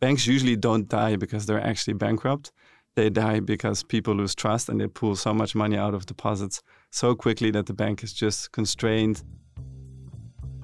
banks 0.00 0.26
usually 0.26 0.56
don't 0.56 0.88
die 0.88 1.16
because 1.16 1.46
they're 1.46 1.60
actually 1.60 1.94
bankrupt. 1.94 2.52
They 2.96 3.10
die 3.10 3.40
because 3.40 3.82
people 3.82 4.14
lose 4.14 4.34
trust 4.34 4.68
and 4.68 4.80
they 4.80 4.88
pull 4.88 5.14
so 5.14 5.32
much 5.32 5.54
money 5.54 5.76
out 5.76 5.94
of 5.94 6.06
deposits 6.06 6.62
so 6.90 7.14
quickly 7.14 7.50
that 7.52 7.66
the 7.66 7.72
bank 7.72 8.02
is 8.02 8.12
just 8.12 8.50
constrained. 8.50 9.22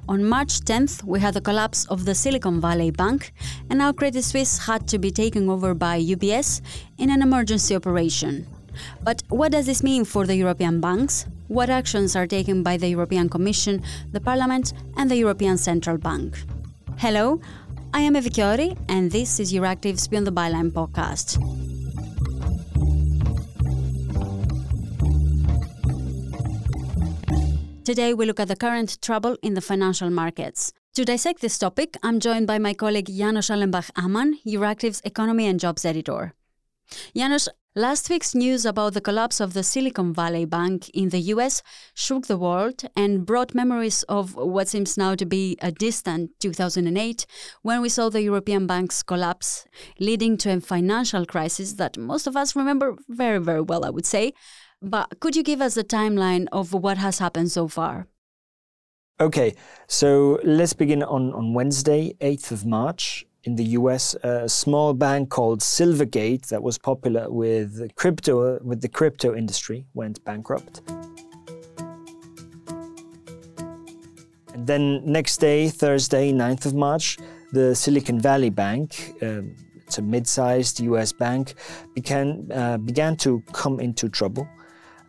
On 0.09 0.25
March 0.25 0.61
10th, 0.61 1.03
we 1.03 1.21
had 1.21 1.35
the 1.35 1.41
collapse 1.41 1.85
of 1.87 2.04
the 2.04 2.14
Silicon 2.14 2.61
Valley 2.61 2.93
Bank, 2.93 3.33
and 3.69 3.80
now 3.80 3.93
Credit 3.93 4.22
Suisse 4.22 4.59
had 4.59 4.86
to 4.89 4.99
be 4.99 5.11
taken 5.11 5.48
over 5.48 5.75
by 5.75 6.00
UBS 6.00 6.61
in 6.98 7.11
an 7.11 7.23
emergency 7.23 7.75
operation. 7.75 8.46
But 9.03 9.23
what 9.29 9.50
does 9.53 9.66
this 9.66 9.82
mean 9.82 10.05
for 10.05 10.25
the 10.25 10.37
European 10.37 10.80
banks? 10.80 11.27
What 11.48 11.71
actions 11.71 12.14
are 12.14 12.27
taken 12.27 12.62
by 12.62 12.77
the 12.77 12.89
European 12.89 13.29
Commission, 13.29 13.82
the 14.12 14.21
Parliament, 14.21 14.73
and 14.96 15.11
the 15.11 15.16
European 15.16 15.59
Central 15.59 15.98
Bank? 15.98 16.39
Hello, 16.98 17.41
I 17.95 18.00
am 18.00 18.14
Evi 18.14 18.30
Kiorri, 18.30 18.77
and 18.89 19.11
this 19.11 19.41
is 19.41 19.53
Euractiv 19.53 20.09
Beyond 20.11 20.27
the 20.27 20.32
Byline 20.32 20.71
podcast. 20.71 21.39
Today, 27.85 28.14
we 28.14 28.26
look 28.26 28.40
at 28.40 28.49
the 28.49 28.57
current 28.57 29.00
trouble 29.00 29.36
in 29.43 29.54
the 29.54 29.61
financial 29.61 30.11
markets. 30.11 30.72
To 30.95 31.04
dissect 31.04 31.40
this 31.40 31.59
topic, 31.59 31.96
I'm 32.03 32.20
joined 32.20 32.47
by 32.47 32.59
my 32.59 32.75
colleague 32.75 33.09
Janos 33.09 33.48
Allenbach 33.48 33.91
Ammann, 33.92 34.34
Euractiv's 34.47 35.00
economy 35.05 35.47
and 35.47 35.61
jobs 35.61 35.84
editor. 35.84 36.34
Janos, 37.14 37.48
last 37.77 38.08
week's 38.08 38.34
news 38.34 38.64
about 38.64 38.94
the 38.94 39.03
collapse 39.03 39.39
of 39.39 39.53
the 39.53 39.62
Silicon 39.62 40.14
Valley 40.14 40.47
Bank 40.47 40.89
in 40.94 41.11
the 41.11 41.20
US 41.34 41.62
shook 41.92 42.27
the 42.27 42.39
world 42.39 42.84
and 42.97 43.27
brought 43.27 43.55
memories 43.55 44.03
of 44.05 44.34
what 44.34 44.67
seems 44.67 44.97
now 44.97 45.14
to 45.14 45.27
be 45.27 45.58
a 45.61 45.70
distant 45.70 46.31
2008 46.41 47.27
when 47.61 47.83
we 47.83 47.91
saw 47.91 48.08
the 48.08 48.22
European 48.22 48.67
banks 48.67 49.03
collapse, 49.03 49.67
leading 50.00 50.39
to 50.39 50.55
a 50.55 50.61
financial 50.61 51.27
crisis 51.27 51.75
that 51.75 51.98
most 51.98 52.27
of 52.27 52.34
us 52.34 52.56
remember 52.56 52.97
very, 53.11 53.39
very 53.39 53.61
well, 53.61 53.84
I 53.84 53.91
would 53.91 54.06
say. 54.06 54.33
But 54.81 55.20
could 55.20 55.36
you 55.36 55.42
give 55.42 55.61
us 55.61 55.77
a 55.77 55.84
timeline 55.84 56.47
of 56.53 56.73
what 56.73 56.97
has 56.97 57.19
happened 57.19 57.53
so 57.53 57.69
far? 57.69 58.08
Okay, 59.20 59.55
so 59.86 60.41
let's 60.45 60.73
begin 60.73 61.03
on, 61.03 61.33
on 61.34 61.53
Wednesday, 61.53 62.14
8th 62.23 62.53
of 62.53 62.64
March. 62.64 63.26
In 63.47 63.55
the 63.55 63.78
US, 63.78 64.14
a 64.25 64.48
small 64.48 64.92
bank 64.92 65.30
called 65.30 65.61
Silvergate 65.61 66.48
that 66.48 66.64
was 66.64 66.78
popular 66.78 67.30
with 67.30 67.94
crypto 67.94 68.58
with 68.61 68.80
the 68.80 68.89
crypto 68.89 69.36
industry 69.36 69.86
went 69.94 70.22
bankrupt. 70.25 70.83
And 74.52 74.67
then 74.67 75.00
next 75.05 75.36
day, 75.36 75.69
Thursday, 75.69 76.33
9th 76.33 76.67
of 76.67 76.74
March, 76.74 77.19
the 77.52 77.72
Silicon 77.77 78.19
Valley 78.19 78.50
Bank, 78.50 79.14
um, 79.22 79.55
it's 79.77 79.98
a 79.98 80.02
mid-sized 80.02 80.80
US 80.80 81.12
bank, 81.12 81.55
began, 81.94 82.50
uh, 82.52 82.78
began 82.78 83.14
to 83.19 83.44
come 83.52 83.78
into 83.78 84.08
trouble. 84.08 84.48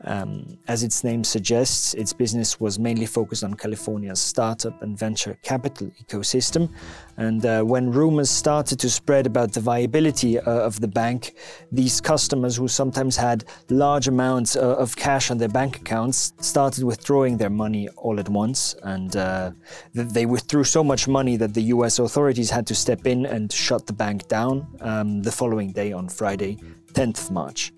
Um, 0.03 0.57
as 0.67 0.83
its 0.83 1.03
name 1.03 1.23
suggests, 1.23 1.93
its 1.95 2.13
business 2.13 2.59
was 2.59 2.77
mainly 2.77 3.05
focused 3.05 3.43
on 3.43 3.55
California's 3.55 4.19
startup 4.19 4.81
and 4.81 4.97
venture 4.97 5.37
capital 5.41 5.91
ecosystem. 6.01 6.69
And 7.17 7.45
uh, 7.45 7.63
when 7.63 7.91
rumors 7.91 8.29
started 8.29 8.79
to 8.79 8.89
spread 8.89 9.25
about 9.25 9.53
the 9.53 9.59
viability 9.59 10.39
uh, 10.39 10.51
of 10.51 10.79
the 10.79 10.87
bank, 10.87 11.33
these 11.71 11.99
customers 11.99 12.55
who 12.55 12.67
sometimes 12.67 13.17
had 13.17 13.45
large 13.69 14.07
amounts 14.07 14.55
uh, 14.55 14.75
of 14.77 14.95
cash 14.95 15.31
on 15.31 15.39
their 15.39 15.49
bank 15.49 15.77
accounts 15.77 16.33
started 16.41 16.83
withdrawing 16.83 17.37
their 17.37 17.49
money 17.49 17.89
all 17.97 18.19
at 18.19 18.29
once. 18.29 18.75
And 18.83 19.15
uh, 19.15 19.51
they 19.93 20.25
withdrew 20.25 20.63
so 20.63 20.83
much 20.83 21.07
money 21.07 21.37
that 21.37 21.53
the 21.53 21.63
US 21.63 21.97
authorities 21.97 22.51
had 22.51 22.67
to 22.67 22.75
step 22.75 23.07
in 23.07 23.25
and 23.25 23.51
shut 23.51 23.87
the 23.87 23.93
bank 23.93 24.27
down 24.27 24.67
um, 24.81 25.23
the 25.23 25.31
following 25.31 25.71
day 25.71 25.91
on 25.91 26.07
Friday, 26.07 26.57
10th 26.93 27.25
of 27.25 27.31
March. 27.31 27.73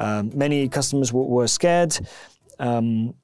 Um, 0.00 0.30
many 0.34 0.68
customers 0.68 1.12
were 1.12 1.48
scared, 1.48 1.92
um, 2.58 3.14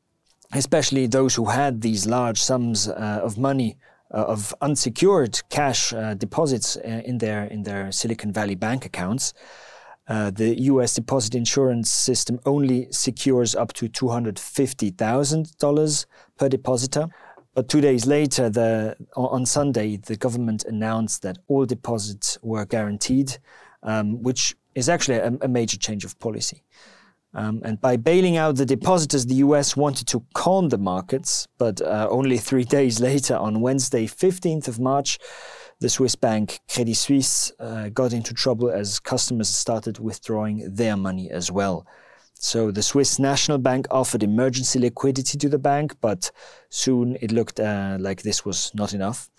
especially 0.52 1.08
those 1.08 1.34
who 1.38 1.46
had 1.46 1.80
these 1.80 2.06
large 2.06 2.40
sums 2.40 2.88
uh, 2.88 3.20
of 3.22 3.38
money. 3.38 3.76
Uh, 4.14 4.18
of 4.34 4.54
unsecured 4.60 5.42
cash 5.50 5.92
uh, 5.92 6.14
deposits 6.14 6.76
uh, 6.76 7.02
in 7.04 7.18
their 7.18 7.42
in 7.46 7.64
their 7.64 7.90
Silicon 7.90 8.32
Valley 8.32 8.54
bank 8.54 8.86
accounts, 8.86 9.34
uh, 10.06 10.30
the 10.30 10.50
U.S. 10.70 10.94
deposit 10.94 11.34
insurance 11.34 11.90
system 11.90 12.38
only 12.46 12.86
secures 12.92 13.56
up 13.56 13.72
to 13.72 13.88
two 13.88 14.08
hundred 14.08 14.38
fifty 14.38 14.90
thousand 14.90 15.58
dollars 15.58 16.06
per 16.38 16.48
depositor. 16.48 17.08
But 17.54 17.68
two 17.68 17.80
days 17.80 18.06
later, 18.06 18.48
the, 18.48 18.96
on 19.16 19.44
Sunday, 19.44 19.96
the 19.96 20.16
government 20.16 20.64
announced 20.64 21.22
that 21.22 21.38
all 21.48 21.66
deposits 21.66 22.38
were 22.42 22.64
guaranteed, 22.64 23.38
um, 23.82 24.22
which 24.22 24.54
is 24.76 24.88
actually 24.88 25.16
a, 25.16 25.32
a 25.40 25.48
major 25.48 25.76
change 25.76 26.04
of 26.04 26.16
policy. 26.20 26.62
Um, 27.34 27.60
and 27.64 27.80
by 27.80 27.96
bailing 27.96 28.36
out 28.36 28.56
the 28.56 28.64
depositors, 28.64 29.26
the 29.26 29.34
US 29.46 29.76
wanted 29.76 30.06
to 30.08 30.24
calm 30.34 30.68
the 30.68 30.78
markets, 30.78 31.48
but 31.58 31.80
uh, 31.80 32.06
only 32.10 32.38
three 32.38 32.64
days 32.78 33.00
later, 33.00 33.36
on 33.36 33.60
Wednesday, 33.60 34.06
15th 34.06 34.68
of 34.68 34.78
March, 34.78 35.18
the 35.80 35.88
Swiss 35.88 36.14
bank 36.14 36.60
Credit 36.70 36.94
Suisse 36.94 37.52
uh, 37.58 37.88
got 37.90 38.12
into 38.12 38.32
trouble 38.32 38.70
as 38.70 38.98
customers 38.98 39.48
started 39.48 39.98
withdrawing 39.98 40.74
their 40.74 40.96
money 40.96 41.30
as 41.30 41.50
well. 41.50 41.86
So 42.38 42.70
the 42.70 42.82
Swiss 42.82 43.18
National 43.18 43.58
Bank 43.58 43.86
offered 43.90 44.22
emergency 44.22 44.78
liquidity 44.78 45.36
to 45.38 45.48
the 45.48 45.58
bank, 45.58 45.96
but 46.00 46.30
soon 46.68 47.16
it 47.20 47.32
looked 47.32 47.60
uh, 47.60 47.96
like 47.98 48.22
this 48.22 48.44
was 48.44 48.70
not 48.74 48.92
enough 48.92 49.30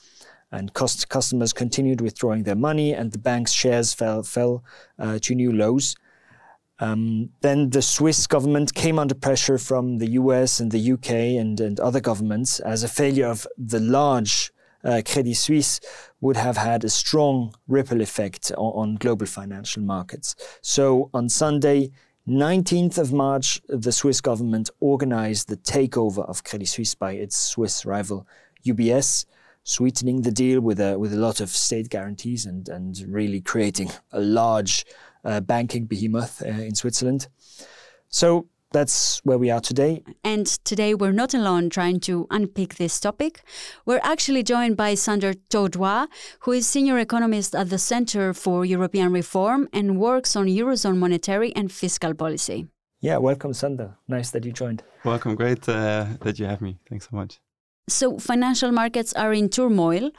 and 0.52 0.74
cost 0.74 1.10
customers 1.10 1.54
continued 1.54 2.02
withdrawing 2.02 2.44
their 2.44 2.56
money, 2.56 2.94
and 2.94 3.12
the 3.12 3.18
bank's 3.18 3.52
shares 3.52 3.94
fell 3.94 4.24
fell 4.24 4.64
uh, 5.00 5.20
to 5.22 5.36
new 5.36 5.52
lows. 5.52 5.96
Um, 6.80 7.30
then 7.42 7.72
the 7.72 7.82
Swiss 7.82 8.28
government 8.28 8.74
came 8.74 9.00
under 9.00 9.16
pressure 9.16 9.58
from 9.58 9.98
the 9.98 10.12
US 10.12 10.60
and 10.60 10.72
the 10.72 10.92
UK 10.92 11.10
and, 11.40 11.60
and 11.60 11.80
other 11.80 12.00
governments 12.00 12.60
as 12.60 12.84
a 12.84 12.88
failure 12.88 13.26
of 13.26 13.48
the 13.58 13.80
large 13.80 14.52
uh, 14.84 15.02
Credit 15.04 15.36
Suisse 15.36 15.80
would 16.22 16.38
have 16.38 16.58
had 16.58 16.84
a 16.84 16.90
strong 16.90 17.54
ripple 17.68 18.02
effect 18.02 18.52
on, 18.52 18.92
on 18.92 18.96
global 18.96 19.26
financial 19.26 19.82
markets. 19.82 20.36
So 20.62 21.10
on 21.16 21.30
Sunday, 21.30 21.92
19th 22.28 22.98
of 22.98 23.12
March, 23.12 23.62
the 23.68 23.92
Swiss 23.92 24.22
government 24.22 24.70
organized 24.80 25.50
the 25.50 25.58
takeover 25.58 26.28
of 26.30 26.44
Credit 26.44 26.68
Suisse 26.68 26.94
by 26.94 27.14
its 27.14 27.38
Swiss 27.38 27.86
rival 27.86 28.28
UBS 28.66 29.26
sweetening 29.68 30.22
the 30.22 30.32
deal 30.32 30.62
with 30.62 30.80
a 30.80 30.98
with 30.98 31.14
a 31.14 31.18
lot 31.18 31.42
of 31.42 31.50
state 31.50 31.90
guarantees 31.90 32.46
and 32.46 32.70
and 32.70 33.04
really 33.08 33.42
creating 33.42 33.92
a 34.12 34.20
large 34.20 34.86
uh, 35.26 35.42
banking 35.42 35.86
behemoth 35.86 36.42
uh, 36.42 36.48
in 36.70 36.74
Switzerland. 36.74 37.28
So 38.08 38.48
that's 38.72 39.20
where 39.26 39.38
we 39.38 39.52
are 39.52 39.60
today. 39.62 40.04
And 40.24 40.46
today 40.64 40.94
we're 40.94 41.20
not 41.24 41.34
alone 41.34 41.70
trying 41.70 42.00
to 42.02 42.28
unpick 42.30 42.76
this 42.76 43.00
topic. 43.00 43.44
We're 43.86 44.02
actually 44.04 44.44
joined 44.44 44.78
by 44.78 44.96
Sander 44.96 45.34
Tordoir, 45.50 46.08
who 46.42 46.54
is 46.54 46.68
senior 46.68 46.98
economist 47.00 47.54
at 47.54 47.70
the 47.70 47.78
Center 47.78 48.34
for 48.34 48.66
European 48.66 49.12
Reform 49.12 49.68
and 49.74 50.00
works 50.00 50.36
on 50.36 50.48
Eurozone 50.48 50.98
monetary 50.98 51.54
and 51.56 51.72
fiscal 51.72 52.14
policy. 52.14 52.68
Yeah, 53.02 53.18
welcome, 53.18 53.54
Sander. 53.54 53.96
Nice 54.08 54.32
that 54.32 54.46
you 54.46 54.52
joined. 54.52 54.84
Welcome. 55.04 55.36
Great 55.36 55.68
uh, 55.70 56.06
that 56.22 56.40
you 56.40 56.46
have 56.46 56.62
me. 56.62 56.78
Thanks 56.90 57.08
so 57.10 57.16
much. 57.16 57.40
So, 57.90 58.18
financial 58.20 58.74
markets 58.74 59.14
are 59.14 59.32
in 59.32 59.48
turmoil, 59.48 60.12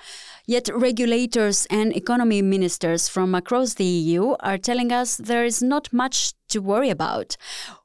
yet 0.47 0.71
regulators 0.73 1.67
and 1.67 1.95
economy 1.95 2.41
ministers 2.41 3.09
from 3.11 3.35
across 3.35 3.75
the 3.75 3.85
EU 3.85 4.37
are 4.41 4.57
telling 4.57 4.91
us 4.91 5.19
there 5.19 5.45
is 5.45 5.63
not 5.63 5.93
much 5.93 6.33
to 6.49 6.61
worry 6.61 6.89
about. 6.89 7.37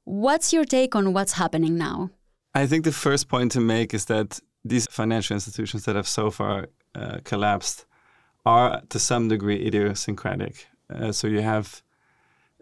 What's 0.05 0.53
your 0.53 0.63
take 0.63 0.95
on 0.95 1.11
what's 1.11 1.33
happening 1.33 1.77
now? 1.77 2.11
I 2.55 2.65
think 2.65 2.85
the 2.85 2.93
first 2.93 3.27
point 3.27 3.51
to 3.53 3.59
make 3.59 3.93
is 3.93 4.05
that 4.05 4.39
these 4.63 4.87
financial 4.89 5.33
institutions 5.33 5.83
that 5.83 5.97
have 5.97 6.07
so 6.07 6.31
far 6.31 6.69
uh, 6.95 7.17
collapsed 7.25 7.85
are 8.45 8.81
to 8.87 8.99
some 8.99 9.27
degree 9.27 9.65
idiosyncratic. 9.65 10.67
Uh, 10.89 11.11
so, 11.11 11.27
you 11.27 11.41
have 11.41 11.83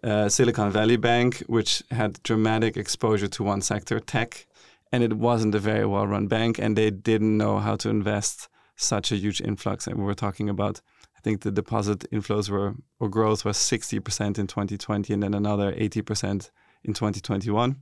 uh, 0.04 0.28
Silicon 0.28 0.72
Valley 0.72 0.98
Bank, 0.98 1.44
which 1.46 1.84
had 1.92 2.24
dramatic 2.24 2.78
exposure 2.78 3.28
to 3.28 3.44
one 3.44 3.62
sector, 3.62 4.00
tech 4.00 4.48
and 4.92 5.04
it 5.04 5.14
wasn't 5.14 5.56
a 5.56 5.60
very 5.60 5.86
well 5.86 6.08
run 6.08 6.28
bank 6.28 6.60
and 6.60 6.78
they 6.78 6.92
didn't 6.92 7.38
know 7.38 7.60
how 7.60 7.76
to 7.78 7.90
invest 7.90 8.50
such 8.76 9.12
a 9.12 9.16
huge 9.16 9.42
influx 9.42 9.88
and 9.88 9.98
we 9.98 10.04
were 10.04 10.14
talking 10.14 10.50
about. 10.50 10.82
I 11.18 11.22
think 11.22 11.42
the 11.42 11.52
deposit 11.52 12.10
inflows 12.12 12.50
were 12.50 12.74
or 13.00 13.08
growth 13.08 13.46
was 13.46 13.58
60% 13.58 14.40
in 14.40 14.48
2020 14.48 15.14
and 15.14 15.24
then 15.24 15.34
another 15.34 15.72
80% 15.72 16.50
in 16.84 16.94
2021 16.94 17.78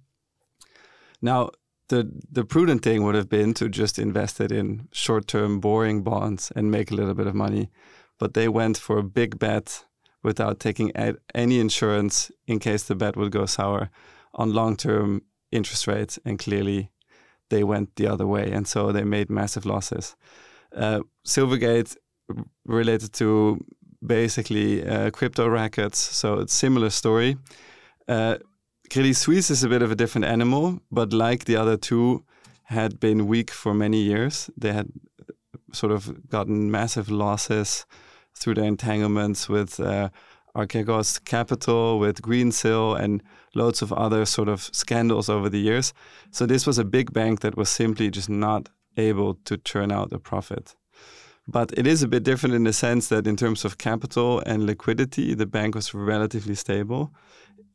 now 1.21 1.49
the 1.89 2.11
the 2.31 2.45
prudent 2.45 2.81
thing 2.81 3.03
would 3.03 3.15
have 3.15 3.29
been 3.29 3.53
to 3.55 3.69
just 3.69 3.99
invest 3.99 4.39
it 4.39 4.51
in 4.51 4.87
short-term 4.91 5.59
boring 5.59 6.03
bonds 6.03 6.51
and 6.55 6.71
make 6.71 6.91
a 6.91 6.95
little 6.95 7.13
bit 7.13 7.27
of 7.27 7.35
money 7.35 7.69
but 8.17 8.33
they 8.33 8.47
went 8.47 8.77
for 8.77 8.97
a 8.97 9.03
big 9.03 9.39
bet 9.39 9.85
without 10.21 10.59
taking 10.59 10.91
any 11.33 11.59
insurance 11.59 12.31
in 12.45 12.59
case 12.59 12.83
the 12.83 12.95
bet 12.95 13.15
would 13.15 13.31
go 13.31 13.45
sour 13.45 13.89
on 14.33 14.53
long-term 14.53 15.21
interest 15.51 15.87
rates 15.87 16.19
and 16.25 16.37
clearly 16.37 16.91
they 17.49 17.63
went 17.63 17.95
the 17.95 18.07
other 18.07 18.27
way, 18.27 18.51
and 18.51 18.67
so 18.67 18.91
they 18.91 19.03
made 19.03 19.29
massive 19.29 19.65
losses. 19.65 20.15
Uh, 20.75 21.01
Silvergate 21.25 21.95
related 22.65 23.13
to 23.13 23.59
basically 24.05 24.87
uh, 24.87 25.09
crypto 25.11 25.47
rackets, 25.47 25.97
so 25.97 26.39
it's 26.39 26.53
similar 26.53 26.89
story. 26.89 27.37
Uh, 28.07 28.37
Credit 28.91 29.15
Suisse 29.15 29.51
is 29.51 29.63
a 29.63 29.69
bit 29.69 29.81
of 29.81 29.91
a 29.91 29.95
different 29.95 30.25
animal, 30.25 30.79
but 30.91 31.13
like 31.13 31.45
the 31.45 31.55
other 31.55 31.77
two, 31.77 32.23
had 32.69 32.99
been 32.99 33.25
weak 33.25 33.49
for 33.49 33.73
many 33.73 33.97
years. 33.97 34.49
They 34.55 34.73
had 34.73 34.89
sort 35.73 35.91
of 35.91 36.29
gotten 36.29 36.69
massive 36.69 37.09
losses 37.09 37.85
through 38.35 38.53
their 38.55 38.65
entanglements 38.65 39.49
with 39.49 39.79
uh, 39.79 40.09
Archegos 40.55 41.23
Capital, 41.23 41.99
with 41.99 42.21
Greensill, 42.21 42.99
and 42.99 43.21
loads 43.55 43.81
of 43.81 43.93
other 43.93 44.25
sort 44.25 44.49
of 44.49 44.69
scandals 44.73 45.29
over 45.29 45.49
the 45.49 45.59
years. 45.59 45.93
So 46.31 46.45
this 46.45 46.65
was 46.65 46.77
a 46.77 46.83
big 46.83 47.13
bank 47.13 47.41
that 47.41 47.57
was 47.57 47.69
simply 47.69 48.09
just 48.09 48.29
not 48.29 48.69
able 48.97 49.35
to 49.45 49.57
turn 49.57 49.91
out 49.91 50.13
a 50.13 50.19
profit. 50.19 50.75
But 51.47 51.71
it 51.77 51.87
is 51.87 52.03
a 52.03 52.07
bit 52.07 52.23
different 52.23 52.55
in 52.55 52.63
the 52.63 52.73
sense 52.73 53.07
that, 53.07 53.25
in 53.25 53.35
terms 53.35 53.65
of 53.65 53.77
capital 53.77 54.41
and 54.45 54.65
liquidity, 54.65 55.33
the 55.33 55.47
bank 55.47 55.73
was 55.75 55.93
relatively 55.93 56.55
stable. 56.55 57.11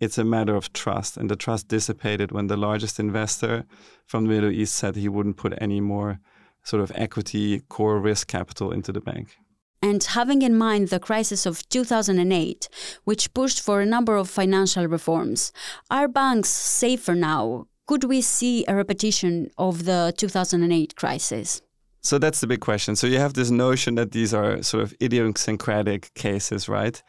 It's 0.00 0.18
a 0.18 0.24
matter 0.24 0.54
of 0.54 0.72
trust, 0.72 1.16
and 1.16 1.28
the 1.28 1.36
trust 1.36 1.68
dissipated 1.68 2.30
when 2.30 2.46
the 2.46 2.56
largest 2.56 3.00
investor 3.00 3.64
from 4.06 4.24
the 4.24 4.30
Middle 4.30 4.50
East 4.50 4.74
said 4.74 4.96
he 4.96 5.08
wouldn't 5.08 5.36
put 5.36 5.54
any 5.60 5.80
more 5.80 6.20
sort 6.62 6.82
of 6.82 6.92
equity 6.94 7.60
core 7.68 7.98
risk 7.98 8.28
capital 8.28 8.72
into 8.72 8.92
the 8.92 9.00
bank. 9.00 9.38
And 9.84 10.02
having 10.02 10.40
in 10.40 10.56
mind 10.56 10.88
the 10.88 10.98
crisis 10.98 11.44
of 11.44 11.68
2008, 11.68 12.70
which 13.04 13.34
pushed 13.34 13.60
for 13.60 13.82
a 13.82 13.86
number 13.86 14.16
of 14.16 14.30
financial 14.30 14.86
reforms, 14.86 15.52
are 15.90 16.08
banks 16.08 16.48
safer 16.48 17.14
now? 17.14 17.66
Could 17.86 18.04
we 18.04 18.22
see 18.22 18.64
a 18.66 18.74
repetition 18.74 19.50
of 19.58 19.84
the 19.84 20.14
2008 20.16 20.96
crisis? 20.96 21.60
So 22.00 22.16
that's 22.16 22.40
the 22.40 22.46
big 22.46 22.60
question. 22.60 22.96
So 22.96 23.06
you 23.06 23.18
have 23.18 23.34
this 23.34 23.50
notion 23.50 23.96
that 23.96 24.12
these 24.12 24.32
are 24.32 24.62
sort 24.62 24.82
of 24.82 24.94
idiosyncratic 25.02 26.14
cases, 26.14 26.66
right? 26.66 27.02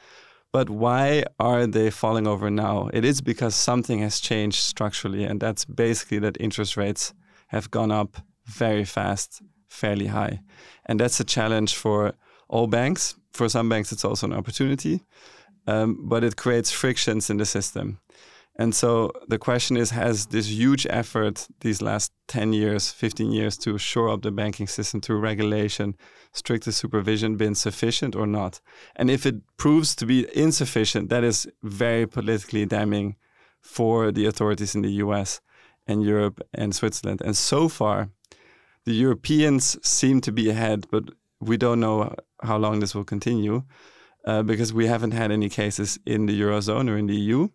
But 0.52 0.70
why 0.70 1.24
are 1.40 1.68
they 1.68 1.90
falling 1.90 2.28
over 2.28 2.50
now? 2.50 2.90
It 2.92 3.06
is 3.06 3.22
because 3.22 3.56
something 3.56 4.00
has 4.00 4.20
changed 4.20 4.60
structurally, 4.60 5.24
and 5.24 5.40
that's 5.40 5.64
basically 5.64 6.20
that 6.20 6.36
interest 6.42 6.76
rates 6.76 7.14
have 7.48 7.72
gone 7.72 7.92
up 7.92 8.18
very 8.44 8.84
fast, 8.84 9.42
fairly 9.70 10.08
high. 10.08 10.42
And 10.86 11.00
that's 11.00 11.22
a 11.22 11.24
challenge 11.24 11.74
for 11.76 12.16
all 12.48 12.68
banks. 12.68 13.16
For 13.34 13.50
some 13.50 13.70
banks, 13.70 13.92
it's 13.92 14.06
also 14.06 14.28
an 14.28 14.34
opportunity, 14.34 15.02
um, 15.68 16.08
but 16.08 16.24
it 16.24 16.38
creates 16.38 16.72
frictions 16.72 17.30
in 17.30 17.38
the 17.38 17.46
system. 17.46 18.00
And 18.58 18.74
so 18.74 19.12
the 19.28 19.38
question 19.38 19.76
is 19.76 19.90
Has 19.92 20.28
this 20.28 20.48
huge 20.48 20.88
effort 20.90 21.48
these 21.60 21.82
last 21.82 22.14
10 22.28 22.54
years, 22.54 22.92
15 22.92 23.32
years 23.32 23.58
to 23.60 23.78
shore 23.78 24.10
up 24.10 24.22
the 24.22 24.32
banking 24.32 24.68
system 24.68 25.02
through 25.02 25.20
regulation, 25.20 25.96
stricter 26.32 26.72
supervision 26.72 27.36
been 27.36 27.56
sufficient 27.56 28.16
or 28.16 28.26
not? 28.26 28.62
And 28.96 29.10
if 29.10 29.26
it 29.26 29.36
proves 29.58 29.96
to 29.96 30.06
be 30.06 30.28
insufficient, 30.34 31.10
that 31.10 31.24
is 31.24 31.48
very 31.64 32.08
politically 32.08 32.66
damning 32.66 33.18
for 33.62 34.12
the 34.12 34.26
authorities 34.26 34.76
in 34.76 34.84
the 34.84 34.92
US 35.04 35.42
and 35.88 36.04
Europe 36.04 36.40
and 36.54 36.74
Switzerland. 36.74 37.22
And 37.22 37.36
so 37.36 37.68
far, 37.68 38.10
the 38.86 38.94
Europeans 38.94 39.78
seem 39.86 40.22
to 40.22 40.32
be 40.32 40.50
ahead, 40.50 40.88
but 40.92 41.10
we 41.42 41.58
don't 41.58 41.80
know 41.80 42.16
how 42.42 42.58
long 42.58 42.80
this 42.80 42.96
will 42.96 43.04
continue 43.04 43.64
uh, 44.26 44.44
because 44.44 44.74
we 44.74 44.88
haven't 44.88 45.12
had 45.12 45.32
any 45.32 45.50
cases 45.50 46.00
in 46.06 46.26
the 46.26 46.40
Eurozone 46.40 46.90
or 46.90 46.98
in 46.98 47.08
the 47.08 47.16
EU. 47.16 47.50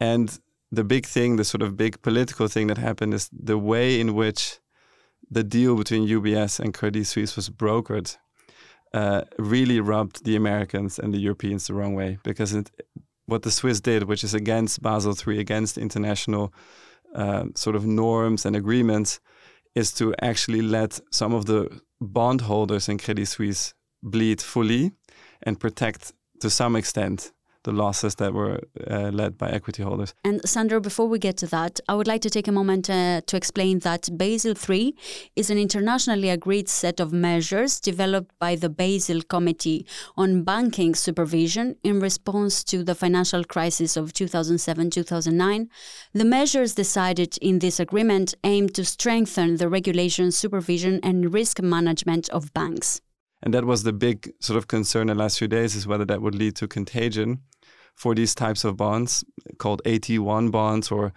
And 0.00 0.38
the 0.70 0.84
big 0.84 1.06
thing, 1.06 1.36
the 1.36 1.44
sort 1.44 1.62
of 1.62 1.76
big 1.76 2.02
political 2.02 2.48
thing 2.48 2.68
that 2.68 2.78
happened 2.78 3.14
is 3.14 3.28
the 3.32 3.58
way 3.58 4.00
in 4.00 4.14
which 4.14 4.60
the 5.30 5.44
deal 5.44 5.76
between 5.76 6.06
UBS 6.06 6.60
and 6.60 6.72
Credit 6.72 7.06
Suisse 7.06 7.36
was 7.36 7.50
brokered 7.50 8.16
uh, 8.94 9.22
really 9.38 9.80
rubbed 9.80 10.24
the 10.24 10.36
Americans 10.36 10.98
and 10.98 11.12
the 11.12 11.18
Europeans 11.18 11.66
the 11.66 11.74
wrong 11.74 11.94
way 11.94 12.18
because 12.22 12.54
it, 12.54 12.70
what 13.26 13.42
the 13.42 13.50
Swiss 13.50 13.80
did, 13.80 14.04
which 14.04 14.24
is 14.24 14.32
against 14.32 14.80
Basel 14.80 15.14
III, 15.14 15.38
against 15.38 15.76
international 15.76 16.52
uh, 17.14 17.44
sort 17.54 17.76
of 17.76 17.84
norms 17.84 18.46
and 18.46 18.56
agreements, 18.56 19.20
is 19.74 19.92
to 19.92 20.14
actually 20.22 20.62
let 20.62 20.98
some 21.10 21.34
of 21.34 21.44
the 21.44 21.80
bondholders 22.00 22.88
in 22.88 22.96
Credit 22.96 23.26
Suisse 23.26 23.74
bleed 24.02 24.40
fully 24.40 24.92
and 25.42 25.58
protect 25.58 26.12
to 26.40 26.50
some 26.50 26.76
extent 26.76 27.32
the 27.64 27.72
losses 27.72 28.14
that 28.14 28.32
were 28.32 28.60
uh, 28.90 29.10
led 29.12 29.36
by 29.36 29.50
equity 29.50 29.82
holders. 29.82 30.14
And 30.24 30.40
Sandro, 30.48 30.80
before 30.80 31.06
we 31.06 31.18
get 31.18 31.36
to 31.38 31.46
that, 31.48 31.80
I 31.88 31.94
would 31.94 32.06
like 32.06 32.22
to 32.22 32.30
take 32.30 32.48
a 32.48 32.52
moment 32.52 32.88
uh, 32.88 33.20
to 33.26 33.36
explain 33.36 33.80
that 33.80 34.08
Basel 34.16 34.54
III 34.68 34.94
is 35.36 35.50
an 35.50 35.58
internationally 35.58 36.30
agreed 36.30 36.68
set 36.68 37.00
of 37.00 37.12
measures 37.12 37.80
developed 37.80 38.32
by 38.38 38.54
the 38.54 38.70
Basel 38.70 39.20
Committee 39.22 39.86
on 40.16 40.44
Banking 40.44 40.94
Supervision 40.94 41.76
in 41.82 42.00
response 42.00 42.64
to 42.64 42.82
the 42.82 42.94
financial 42.94 43.44
crisis 43.44 43.96
of 43.96 44.12
2007 44.12 44.90
2009. 44.90 45.68
The 46.14 46.24
measures 46.24 46.74
decided 46.74 47.36
in 47.38 47.58
this 47.58 47.80
agreement 47.80 48.34
aim 48.44 48.68
to 48.70 48.84
strengthen 48.84 49.56
the 49.56 49.68
regulation, 49.68 50.32
supervision, 50.32 51.00
and 51.02 51.34
risk 51.34 51.60
management 51.60 52.28
of 52.30 52.54
banks. 52.54 53.02
And 53.42 53.54
that 53.54 53.64
was 53.64 53.82
the 53.82 53.92
big 53.92 54.32
sort 54.40 54.56
of 54.56 54.66
concern 54.66 55.06
the 55.06 55.14
last 55.14 55.38
few 55.38 55.48
days 55.48 55.76
is 55.76 55.86
whether 55.86 56.04
that 56.06 56.22
would 56.22 56.34
lead 56.34 56.56
to 56.56 56.68
contagion 56.68 57.40
for 57.94 58.14
these 58.14 58.34
types 58.34 58.64
of 58.64 58.76
bonds 58.76 59.24
called 59.58 59.82
AT1 59.84 60.50
bonds 60.50 60.90
or 60.90 61.12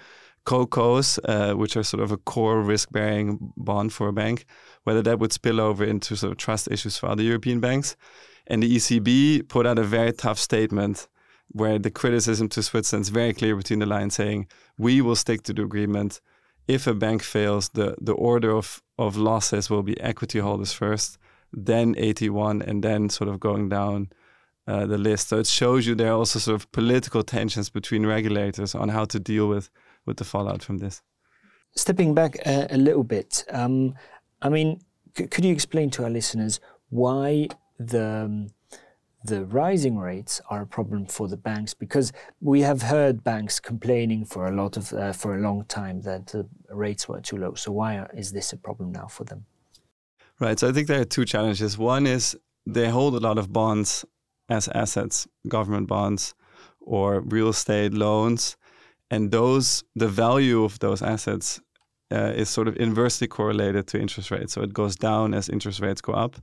CoCos, 0.45 1.19
uh, 1.25 1.55
which 1.55 1.77
are 1.77 1.83
sort 1.83 2.01
of 2.01 2.11
a 2.11 2.17
core 2.17 2.61
risk 2.61 2.91
bearing 2.91 3.53
bond 3.55 3.93
for 3.93 4.07
a 4.07 4.13
bank, 4.13 4.45
whether 4.83 5.01
that 5.03 5.19
would 5.19 5.31
spill 5.31 5.61
over 5.61 5.83
into 5.83 6.15
sort 6.15 6.31
of 6.31 6.37
trust 6.37 6.67
issues 6.71 6.97
for 6.97 7.09
other 7.09 7.23
European 7.23 7.59
banks. 7.59 7.95
And 8.47 8.63
the 8.63 8.75
ECB 8.75 9.47
put 9.47 9.67
out 9.67 9.77
a 9.77 9.83
very 9.83 10.11
tough 10.11 10.39
statement 10.39 11.07
where 11.49 11.77
the 11.77 11.91
criticism 11.91 12.49
to 12.49 12.63
Switzerland 12.63 13.03
is 13.03 13.09
very 13.09 13.33
clear 13.33 13.55
between 13.55 13.79
the 13.79 13.85
lines 13.85 14.15
saying, 14.15 14.47
we 14.77 15.01
will 15.01 15.15
stick 15.15 15.43
to 15.43 15.53
the 15.53 15.61
agreement. 15.61 16.21
If 16.67 16.87
a 16.87 16.93
bank 16.93 17.21
fails, 17.21 17.69
the, 17.69 17.95
the 18.01 18.13
order 18.13 18.55
of, 18.55 18.81
of 18.97 19.17
losses 19.17 19.69
will 19.69 19.83
be 19.83 19.99
equity 19.99 20.39
holders 20.39 20.73
first 20.73 21.17
then 21.53 21.95
AT1, 21.95 22.61
and 22.67 22.83
then 22.83 23.09
sort 23.09 23.29
of 23.29 23.39
going 23.39 23.69
down 23.69 24.09
uh, 24.67 24.85
the 24.85 24.97
list. 24.97 25.29
So 25.29 25.39
it 25.39 25.47
shows 25.47 25.85
you 25.85 25.95
there 25.95 26.11
are 26.11 26.17
also 26.17 26.39
sort 26.39 26.55
of 26.55 26.71
political 26.71 27.23
tensions 27.23 27.69
between 27.69 28.05
regulators 28.05 28.75
on 28.75 28.89
how 28.89 29.05
to 29.05 29.19
deal 29.19 29.47
with 29.47 29.69
with 30.05 30.17
the 30.17 30.23
fallout 30.23 30.63
from 30.63 30.79
this. 30.79 31.01
Stepping 31.75 32.13
back 32.13 32.35
a, 32.45 32.67
a 32.71 32.77
little 32.77 33.03
bit, 33.03 33.45
um, 33.51 33.95
I 34.41 34.49
mean, 34.49 34.81
c- 35.17 35.27
could 35.27 35.45
you 35.45 35.53
explain 35.53 35.89
to 35.91 36.03
our 36.03 36.09
listeners 36.09 36.59
why 36.89 37.47
the 37.79 38.25
um, 38.25 38.47
the 39.23 39.45
rising 39.45 39.97
rates 39.97 40.41
are 40.49 40.61
a 40.61 40.67
problem 40.67 41.05
for 41.05 41.27
the 41.27 41.37
banks 41.37 41.73
because 41.73 42.11
we 42.39 42.61
have 42.61 42.81
heard 42.81 43.23
banks 43.23 43.59
complaining 43.59 44.25
for 44.25 44.47
a 44.47 44.51
lot 44.51 44.77
of 44.77 44.91
uh, 44.93 45.13
for 45.13 45.35
a 45.35 45.39
long 45.39 45.65
time 45.65 46.01
that 46.01 46.27
the 46.27 46.47
rates 46.69 47.07
were 47.07 47.21
too 47.21 47.37
low. 47.37 47.53
So 47.53 47.71
why 47.71 47.97
are, 47.97 48.09
is 48.15 48.31
this 48.31 48.51
a 48.53 48.57
problem 48.57 48.91
now 48.91 49.07
for 49.07 49.23
them? 49.23 49.45
Right. 50.41 50.57
So 50.57 50.67
I 50.67 50.71
think 50.71 50.87
there 50.87 50.99
are 50.99 51.05
two 51.05 51.23
challenges. 51.23 51.77
One 51.77 52.07
is 52.07 52.35
they 52.65 52.89
hold 52.89 53.13
a 53.13 53.19
lot 53.19 53.37
of 53.37 53.53
bonds 53.53 54.03
as 54.49 54.67
assets, 54.69 55.27
government 55.47 55.87
bonds 55.87 56.33
or 56.81 57.21
real 57.21 57.49
estate 57.49 57.93
loans. 57.93 58.57
And 59.11 59.29
those, 59.29 59.83
the 59.95 60.07
value 60.07 60.63
of 60.63 60.79
those 60.79 61.03
assets 61.03 61.61
uh, 62.11 62.33
is 62.35 62.49
sort 62.49 62.67
of 62.67 62.75
inversely 62.77 63.27
correlated 63.27 63.85
to 63.89 63.99
interest 63.99 64.31
rates. 64.31 64.53
So 64.53 64.63
it 64.63 64.73
goes 64.73 64.95
down 64.95 65.35
as 65.35 65.47
interest 65.47 65.79
rates 65.79 66.01
go 66.01 66.13
up. 66.13 66.37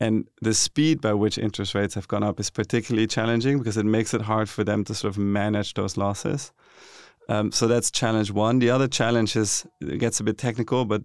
And 0.00 0.28
the 0.42 0.52
speed 0.52 1.00
by 1.00 1.14
which 1.14 1.38
interest 1.38 1.74
rates 1.74 1.94
have 1.94 2.08
gone 2.08 2.22
up 2.22 2.38
is 2.38 2.50
particularly 2.50 3.06
challenging 3.06 3.56
because 3.56 3.78
it 3.78 3.86
makes 3.86 4.12
it 4.12 4.20
hard 4.20 4.50
for 4.50 4.64
them 4.64 4.84
to 4.84 4.94
sort 4.94 5.14
of 5.14 5.18
manage 5.18 5.72
those 5.74 5.96
losses. 5.96 6.52
Um, 7.30 7.52
so 7.52 7.68
that's 7.68 7.90
challenge 7.90 8.30
one. 8.30 8.58
The 8.58 8.68
other 8.68 8.86
challenge 8.86 9.34
is 9.34 9.66
it 9.80 9.98
gets 9.98 10.20
a 10.20 10.24
bit 10.24 10.36
technical, 10.36 10.84
but 10.84 11.04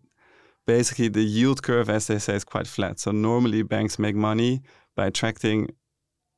basically 0.69 1.07
the 1.07 1.23
yield 1.23 1.63
curve, 1.63 1.89
as 1.89 2.05
they 2.05 2.19
say, 2.19 2.35
is 2.35 2.43
quite 2.43 2.67
flat. 2.67 2.99
So 2.99 3.09
normally 3.11 3.63
banks 3.63 3.97
make 3.97 4.15
money 4.15 4.61
by 4.95 5.07
attracting 5.07 5.69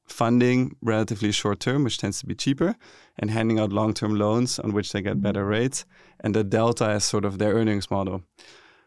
funding 0.07 0.77
relatively 0.81 1.33
short 1.33 1.59
term, 1.59 1.83
which 1.83 1.97
tends 1.97 2.19
to 2.21 2.25
be 2.25 2.33
cheaper, 2.33 2.77
and 3.19 3.29
handing 3.29 3.59
out 3.59 3.73
long 3.73 3.93
term 3.93 4.15
loans 4.15 4.57
on 4.57 4.71
which 4.71 4.93
they 4.93 5.01
get 5.01 5.15
mm-hmm. 5.15 5.23
better 5.23 5.45
rates. 5.45 5.83
And 6.21 6.33
the 6.33 6.45
delta 6.45 6.91
is 6.91 7.03
sort 7.03 7.25
of 7.25 7.39
their 7.39 7.55
earnings 7.55 7.91
model. 7.91 8.23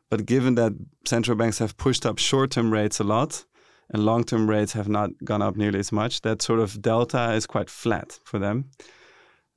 But 0.08 0.24
given 0.24 0.54
that 0.54 0.72
central 1.04 1.36
banks 1.36 1.58
have 1.58 1.76
pushed 1.76 2.06
up 2.06 2.18
short 2.18 2.50
term 2.52 2.72
rates 2.72 2.98
a 2.98 3.04
lot 3.04 3.44
and 3.90 4.02
long 4.02 4.24
term 4.24 4.48
rates 4.48 4.72
have 4.72 4.88
not 4.88 5.10
gone 5.24 5.42
up 5.42 5.56
nearly 5.56 5.78
as 5.78 5.92
much, 5.92 6.22
that 6.22 6.40
sort 6.40 6.60
of 6.60 6.80
delta 6.80 7.34
is 7.34 7.46
quite 7.46 7.68
flat 7.68 8.18
for 8.24 8.38
them 8.38 8.70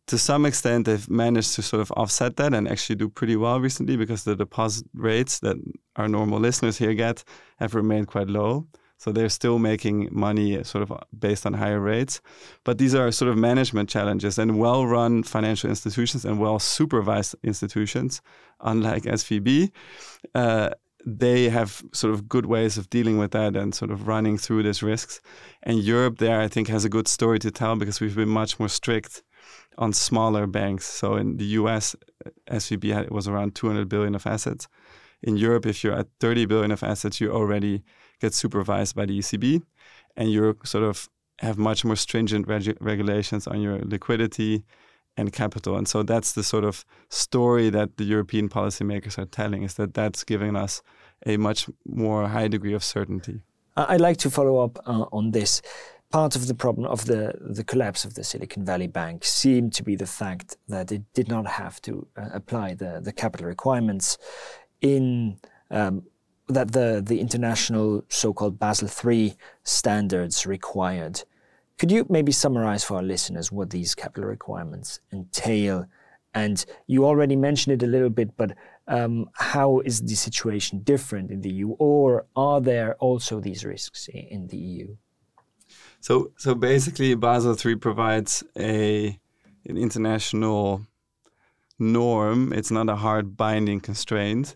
to 0.08 0.18
some 0.18 0.46
extent, 0.46 0.86
they've 0.86 1.10
managed 1.10 1.56
to 1.56 1.62
sort 1.62 1.82
of 1.82 1.92
offset 1.92 2.38
that 2.38 2.54
and 2.54 2.68
actually 2.68 2.96
do 2.96 3.10
pretty 3.10 3.36
well 3.36 3.60
recently 3.60 3.98
because 3.98 4.24
the 4.24 4.36
deposit 4.36 4.86
rates 4.94 5.40
that 5.40 5.58
our 5.98 6.08
normal 6.08 6.40
listeners 6.40 6.78
here 6.78 6.94
get 6.94 7.24
have 7.58 7.76
remained 7.76 8.08
quite 8.08 8.28
low. 8.28 8.68
So 9.00 9.12
they're 9.12 9.30
still 9.30 9.60
making 9.60 10.10
money 10.12 10.64
sort 10.64 10.82
of 10.82 10.98
based 11.18 11.46
on 11.46 11.54
higher 11.54 11.80
rates. 11.80 12.20
But 12.64 12.80
these 12.80 12.96
are 12.96 13.12
sort 13.12 13.30
of 13.30 13.38
management 13.38 13.90
challenges 13.90 14.40
and 14.40 14.58
well 14.58 14.88
run 14.88 15.24
financial 15.24 15.70
institutions 15.70 16.26
and 16.26 16.40
well 16.40 16.58
supervised 16.58 17.36
institutions, 17.44 18.22
unlike 18.62 19.04
SVB. 19.04 19.72
Uh, 20.34 20.70
they 21.06 21.50
have 21.50 21.84
sort 21.94 22.14
of 22.14 22.28
good 22.28 22.48
ways 22.48 22.78
of 22.78 22.90
dealing 22.90 23.18
with 23.18 23.32
that 23.32 23.56
and 23.56 23.76
sort 23.76 23.92
of 23.92 24.08
running 24.08 24.38
through 24.38 24.64
these 24.64 24.82
risks. 24.82 25.22
And 25.64 25.80
Europe, 25.80 26.18
there, 26.18 26.42
I 26.42 26.48
think, 26.48 26.68
has 26.70 26.84
a 26.84 26.90
good 26.90 27.08
story 27.08 27.40
to 27.40 27.52
tell 27.52 27.76
because 27.76 28.02
we've 28.02 28.16
been 28.16 28.30
much 28.30 28.60
more 28.60 28.68
strict 28.68 29.22
on 29.78 29.94
smaller 29.94 30.48
banks. 30.48 30.86
So 30.86 31.16
in 31.16 31.38
the 31.38 31.46
US, 31.62 31.96
SVB 32.50 32.94
had, 32.94 33.12
was 33.12 33.28
around 33.28 33.56
200 33.56 33.88
billion 33.88 34.16
of 34.16 34.26
assets. 34.26 34.68
In 35.24 35.38
Europe, 35.38 35.66
if 35.66 35.84
you're 35.84 35.94
at 35.98 36.08
30 36.20 36.46
billion 36.46 36.72
of 36.72 36.84
assets, 36.84 37.20
you 37.20 37.32
already 37.32 37.84
get 38.20 38.34
supervised 38.34 38.96
by 38.96 39.06
the 39.06 39.20
ECB, 39.20 39.62
and 40.16 40.32
you 40.32 40.58
sort 40.64 40.84
of 40.84 41.10
have 41.40 41.58
much 41.58 41.86
more 41.86 41.96
stringent 41.96 42.48
reg- 42.48 42.78
regulations 42.82 43.48
on 43.48 43.62
your 43.62 43.80
liquidity 43.80 44.64
and 45.18 45.34
capital. 45.34 45.76
And 45.76 45.88
so 45.88 46.04
that's 46.04 46.34
the 46.34 46.44
sort 46.44 46.64
of 46.64 46.86
story 47.10 47.70
that 47.72 47.98
the 47.98 48.04
European 48.04 48.50
policymakers 48.50 49.18
are 49.18 49.26
telling 49.26 49.64
is 49.64 49.76
that 49.76 49.94
that's 49.94 50.24
giving 50.24 50.56
us 50.56 50.82
a 51.26 51.38
much 51.38 51.70
more 51.86 52.28
high 52.28 52.48
degree 52.48 52.74
of 52.74 52.84
certainty. 52.84 53.42
I'd 53.76 54.02
like 54.02 54.18
to 54.18 54.32
follow 54.32 54.64
up 54.64 54.80
uh, 54.88 55.06
on 55.12 55.32
this. 55.32 55.62
Part 56.10 56.38
of 56.38 56.48
the 56.48 56.56
problem 56.56 56.88
of 56.88 57.06
the, 57.06 57.34
the 57.42 57.66
collapse 57.66 58.06
of 58.06 58.14
the 58.14 58.24
Silicon 58.24 58.64
Valley 58.64 58.88
Bank 58.88 59.26
seemed 59.26 59.74
to 59.74 59.84
be 59.84 59.96
the 59.96 60.06
fact 60.06 60.56
that 60.70 60.92
it 60.92 61.02
did 61.14 61.28
not 61.28 61.46
have 61.46 61.82
to 61.82 62.08
uh, 62.16 62.30
apply 62.34 62.76
the, 62.76 63.02
the 63.04 63.12
capital 63.12 63.46
requirements 63.46 64.18
in 64.80 65.38
um, 65.70 66.04
that 66.48 66.72
the, 66.72 67.02
the 67.06 67.20
international 67.20 68.06
so-called 68.08 68.58
Basel 68.58 68.90
III 68.90 69.36
standards 69.64 70.46
required. 70.46 71.24
Could 71.78 71.92
you 71.92 72.06
maybe 72.10 72.32
summarize 72.32 72.86
for 72.86 72.96
our 72.96 73.04
listeners 73.04 73.52
what 73.52 73.70
these 73.70 73.94
capital 73.94 74.30
requirements 74.30 75.02
entail? 75.12 75.88
And 76.34 76.64
you 76.88 77.06
already 77.06 77.36
mentioned 77.36 77.82
it 77.82 77.86
a 77.86 77.90
little 77.90 78.10
bit, 78.10 78.38
but 78.38 78.56
um, 78.88 79.30
how 79.34 79.82
is 79.82 80.02
the 80.02 80.16
situation 80.16 80.80
different 80.84 81.32
in 81.32 81.42
the 81.42 81.50
EU, 81.50 81.72
or 81.80 82.26
are 82.36 82.62
there 82.62 82.96
also 82.96 83.42
these 83.42 83.66
risks 83.66 84.08
in 84.08 84.48
the 84.48 84.58
EU? 84.58 84.96
So, 86.00 86.32
so 86.38 86.56
basically, 86.56 87.16
Basel 87.16 87.56
III 87.58 87.76
provides 87.76 88.44
a 88.58 89.20
an 89.66 89.78
international 89.78 90.82
norm. 91.80 92.54
It's 92.54 92.72
not 92.72 92.90
a 92.90 92.96
hard 92.96 93.36
binding 93.36 93.82
constraint 93.82 94.56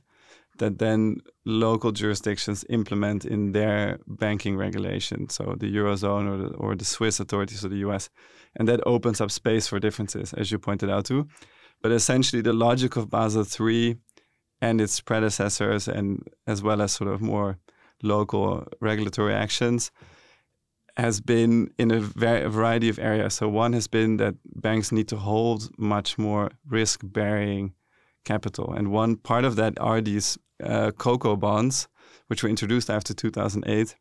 that 0.57 0.77
then 0.77 1.17
local 1.43 1.91
jurisdictions 1.91 2.63
implement 2.69 3.25
in 3.25 3.51
their 3.51 3.99
banking 4.07 4.55
regulation, 4.55 5.27
so 5.27 5.55
the 5.59 5.75
eurozone 5.75 6.29
or 6.29 6.37
the, 6.37 6.55
or 6.55 6.75
the 6.75 6.85
Swiss 6.85 7.19
authorities 7.19 7.65
or 7.65 7.69
the 7.69 7.83
US, 7.87 8.09
and 8.55 8.67
that 8.67 8.79
opens 8.85 9.19
up 9.19 9.31
space 9.31 9.67
for 9.67 9.79
differences, 9.79 10.33
as 10.33 10.51
you 10.51 10.59
pointed 10.59 10.89
out 10.89 11.05
too. 11.05 11.27
But 11.81 11.91
essentially, 11.91 12.43
the 12.43 12.53
logic 12.53 12.95
of 12.95 13.09
Basel 13.09 13.43
III 13.43 13.97
and 14.61 14.79
its 14.79 15.01
predecessors, 15.01 15.87
and 15.87 16.27
as 16.45 16.61
well 16.61 16.81
as 16.81 16.91
sort 16.91 17.09
of 17.09 17.21
more 17.21 17.57
local 18.03 18.67
regulatory 18.79 19.33
actions, 19.33 19.91
has 20.97 21.21
been 21.21 21.71
in 21.77 21.91
a, 21.91 21.97
a 21.97 22.49
variety 22.49 22.89
of 22.89 22.99
areas. 22.99 23.33
So 23.35 23.47
one 23.47 23.73
has 23.73 23.87
been 23.87 24.17
that 24.17 24.35
banks 24.43 24.91
need 24.91 25.07
to 25.09 25.17
hold 25.17 25.69
much 25.77 26.17
more 26.17 26.51
risk-bearing 26.67 27.73
capital, 28.25 28.73
and 28.73 28.91
one 28.91 29.15
part 29.15 29.45
of 29.45 29.55
that 29.55 29.79
are 29.79 30.01
these 30.01 30.37
uh, 30.63 30.91
bonds, 30.91 31.87
which 32.27 32.43
were 32.43 32.49
introduced 32.49 32.89
after 32.89 33.13
2008, 33.13 33.95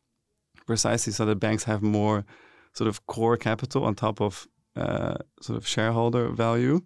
precisely 0.67 1.11
so 1.13 1.25
that 1.25 1.39
banks 1.39 1.63
have 1.63 1.81
more 1.81 2.25
sort 2.73 2.87
of 2.87 3.05
core 3.07 3.37
capital 3.37 3.83
on 3.83 3.95
top 3.95 4.21
of 4.21 4.47
uh, 4.75 5.15
sort 5.41 5.57
of 5.57 5.67
shareholder 5.67 6.29
value 6.29 6.81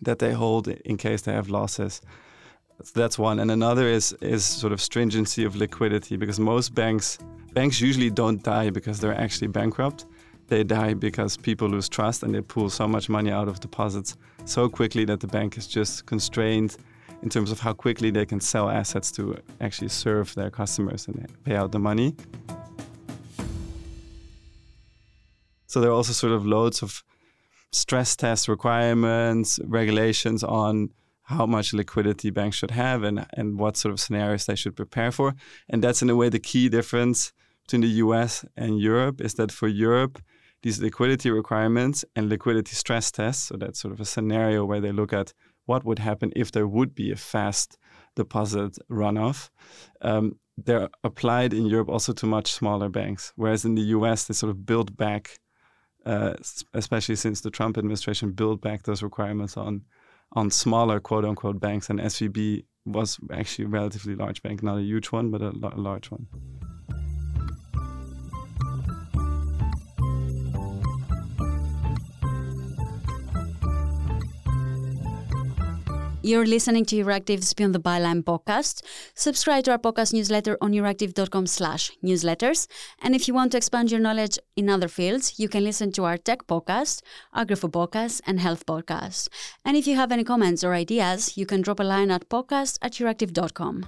that 0.00 0.18
they 0.18 0.32
hold 0.32 0.68
in 0.68 0.96
case 0.96 1.22
they 1.22 1.32
have 1.32 1.50
losses. 1.50 2.00
That's 2.94 3.18
one, 3.18 3.40
and 3.40 3.50
another 3.50 3.86
is 3.86 4.12
is 4.20 4.44
sort 4.44 4.72
of 4.72 4.80
stringency 4.80 5.44
of 5.44 5.54
liquidity 5.54 6.16
because 6.16 6.40
most 6.40 6.74
banks 6.74 7.18
banks 7.52 7.80
usually 7.80 8.10
don't 8.10 8.42
die 8.42 8.70
because 8.70 9.00
they're 9.00 9.20
actually 9.20 9.48
bankrupt. 9.48 10.06
They 10.48 10.64
die 10.64 10.94
because 10.94 11.36
people 11.36 11.68
lose 11.68 11.88
trust 11.88 12.22
and 12.22 12.34
they 12.34 12.40
pull 12.40 12.70
so 12.70 12.88
much 12.88 13.08
money 13.08 13.30
out 13.30 13.48
of 13.48 13.60
deposits 13.60 14.16
so 14.44 14.68
quickly 14.68 15.04
that 15.04 15.20
the 15.20 15.26
bank 15.26 15.56
is 15.56 15.66
just 15.66 16.06
constrained 16.06 16.76
in 17.22 17.28
terms 17.28 17.52
of 17.52 17.60
how 17.60 17.72
quickly 17.72 18.10
they 18.10 18.26
can 18.26 18.40
sell 18.40 18.68
assets 18.68 19.12
to 19.12 19.36
actually 19.60 19.88
serve 19.88 20.34
their 20.34 20.50
customers 20.50 21.06
and 21.06 21.28
pay 21.44 21.54
out 21.54 21.70
the 21.70 21.78
money. 21.78 22.16
So 25.66 25.80
there 25.80 25.90
are 25.90 25.94
also 25.94 26.12
sort 26.12 26.32
of 26.32 26.44
loads 26.46 26.82
of 26.82 27.04
stress 27.70 28.16
test 28.16 28.48
requirements, 28.48 29.60
regulations 29.64 30.42
on 30.42 30.90
how 31.30 31.46
much 31.46 31.72
liquidity 31.72 32.30
banks 32.30 32.56
should 32.56 32.72
have 32.72 33.02
and, 33.02 33.26
and 33.34 33.58
what 33.58 33.76
sort 33.76 33.92
of 33.92 34.00
scenarios 34.00 34.46
they 34.46 34.56
should 34.56 34.76
prepare 34.76 35.12
for. 35.12 35.34
And 35.68 35.82
that's 35.82 36.02
in 36.02 36.10
a 36.10 36.16
way 36.16 36.28
the 36.28 36.38
key 36.38 36.68
difference 36.68 37.32
between 37.62 37.82
the 37.82 38.04
US 38.04 38.44
and 38.56 38.80
Europe 38.80 39.20
is 39.20 39.34
that 39.34 39.52
for 39.52 39.68
Europe, 39.68 40.20
these 40.62 40.80
liquidity 40.80 41.30
requirements 41.30 42.04
and 42.14 42.28
liquidity 42.28 42.74
stress 42.74 43.10
tests, 43.10 43.44
so 43.48 43.56
that's 43.56 43.80
sort 43.80 43.94
of 43.94 44.00
a 44.00 44.04
scenario 44.04 44.64
where 44.64 44.80
they 44.80 44.92
look 44.92 45.12
at 45.12 45.32
what 45.66 45.84
would 45.84 46.00
happen 46.00 46.32
if 46.34 46.50
there 46.50 46.66
would 46.66 46.94
be 46.94 47.12
a 47.12 47.16
fast 47.16 47.78
deposit 48.16 48.76
runoff. 48.90 49.50
Um, 50.02 50.38
they're 50.56 50.90
applied 51.04 51.54
in 51.54 51.66
Europe 51.66 51.88
also 51.88 52.12
to 52.12 52.26
much 52.26 52.52
smaller 52.52 52.88
banks, 52.88 53.32
whereas 53.36 53.64
in 53.64 53.74
the 53.76 53.88
US 53.96 54.24
they 54.24 54.34
sort 54.34 54.50
of 54.50 54.66
build 54.66 54.96
back, 54.96 55.38
uh, 56.04 56.34
especially 56.74 57.16
since 57.16 57.40
the 57.40 57.50
Trump 57.50 57.78
administration 57.78 58.32
built 58.32 58.60
back 58.60 58.82
those 58.82 59.02
requirements 59.02 59.56
on 59.56 59.82
on 60.32 60.50
smaller 60.50 61.00
quote 61.00 61.24
unquote 61.24 61.60
banks, 61.60 61.90
and 61.90 62.00
SVB 62.00 62.64
was 62.86 63.18
actually 63.32 63.66
a 63.66 63.68
relatively 63.68 64.14
large 64.14 64.42
bank, 64.42 64.62
not 64.62 64.78
a 64.78 64.82
huge 64.82 65.08
one, 65.08 65.30
but 65.30 65.42
a, 65.42 65.48
a 65.48 65.80
large 65.80 66.10
one. 66.10 66.26
You're 76.22 76.44
listening 76.44 76.84
to 76.86 76.96
Euractiv's 76.96 77.54
Beyond 77.54 77.74
the 77.74 77.80
Byline 77.80 78.22
podcast. 78.22 78.82
Subscribe 79.14 79.64
to 79.64 79.70
our 79.70 79.78
podcast 79.78 80.12
newsletter 80.12 80.58
on 80.60 80.72
euractiv.com 80.72 81.46
slash 81.46 81.92
newsletters. 82.04 82.66
And 83.00 83.14
if 83.14 83.26
you 83.26 83.32
want 83.32 83.52
to 83.52 83.56
expand 83.56 83.90
your 83.90 84.00
knowledge 84.00 84.38
in 84.54 84.68
other 84.68 84.86
fields, 84.86 85.38
you 85.38 85.48
can 85.48 85.64
listen 85.64 85.92
to 85.92 86.04
our 86.04 86.18
tech 86.18 86.46
podcast, 86.46 87.00
agri-food 87.34 87.72
podcast, 87.72 88.20
and 88.26 88.38
health 88.38 88.66
podcast. 88.66 89.30
And 89.64 89.78
if 89.78 89.86
you 89.86 89.96
have 89.96 90.12
any 90.12 90.22
comments 90.22 90.62
or 90.62 90.74
ideas, 90.74 91.38
you 91.38 91.46
can 91.46 91.62
drop 91.62 91.80
a 91.80 91.84
line 91.84 92.10
at 92.10 92.28
podcast 92.28 92.78
at 92.82 92.92
euractiv.com. 92.92 93.86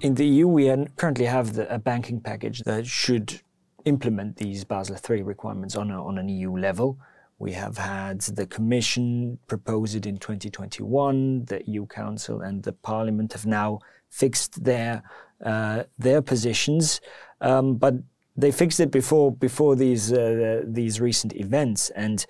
In 0.00 0.14
the 0.14 0.26
EU, 0.26 0.46
we 0.46 0.86
currently 0.96 1.24
have 1.24 1.54
the, 1.54 1.74
a 1.74 1.80
banking 1.80 2.20
package 2.20 2.60
that 2.60 2.86
should 2.86 3.40
implement 3.84 4.36
these 4.36 4.62
Basel 4.62 4.96
III 4.96 5.22
requirements 5.22 5.74
on, 5.74 5.90
a, 5.90 6.04
on 6.04 6.18
an 6.18 6.28
EU 6.28 6.56
level. 6.56 6.98
We 7.42 7.54
have 7.54 7.76
had 7.76 8.20
the 8.20 8.46
Commission 8.46 9.36
propose 9.48 9.96
it 9.96 10.06
in 10.06 10.18
2021. 10.18 11.46
The 11.46 11.60
EU 11.66 11.86
Council 11.86 12.40
and 12.40 12.62
the 12.62 12.72
Parliament 12.72 13.32
have 13.32 13.46
now 13.46 13.80
fixed 14.10 14.62
their 14.62 15.02
uh, 15.44 15.82
their 15.98 16.22
positions, 16.22 17.00
um, 17.40 17.74
but 17.78 17.94
they 18.36 18.52
fixed 18.52 18.78
it 18.78 18.92
before 18.92 19.32
before 19.32 19.74
these 19.74 20.12
uh, 20.12 20.62
these 20.64 21.00
recent 21.00 21.34
events. 21.34 21.90
And 21.90 22.24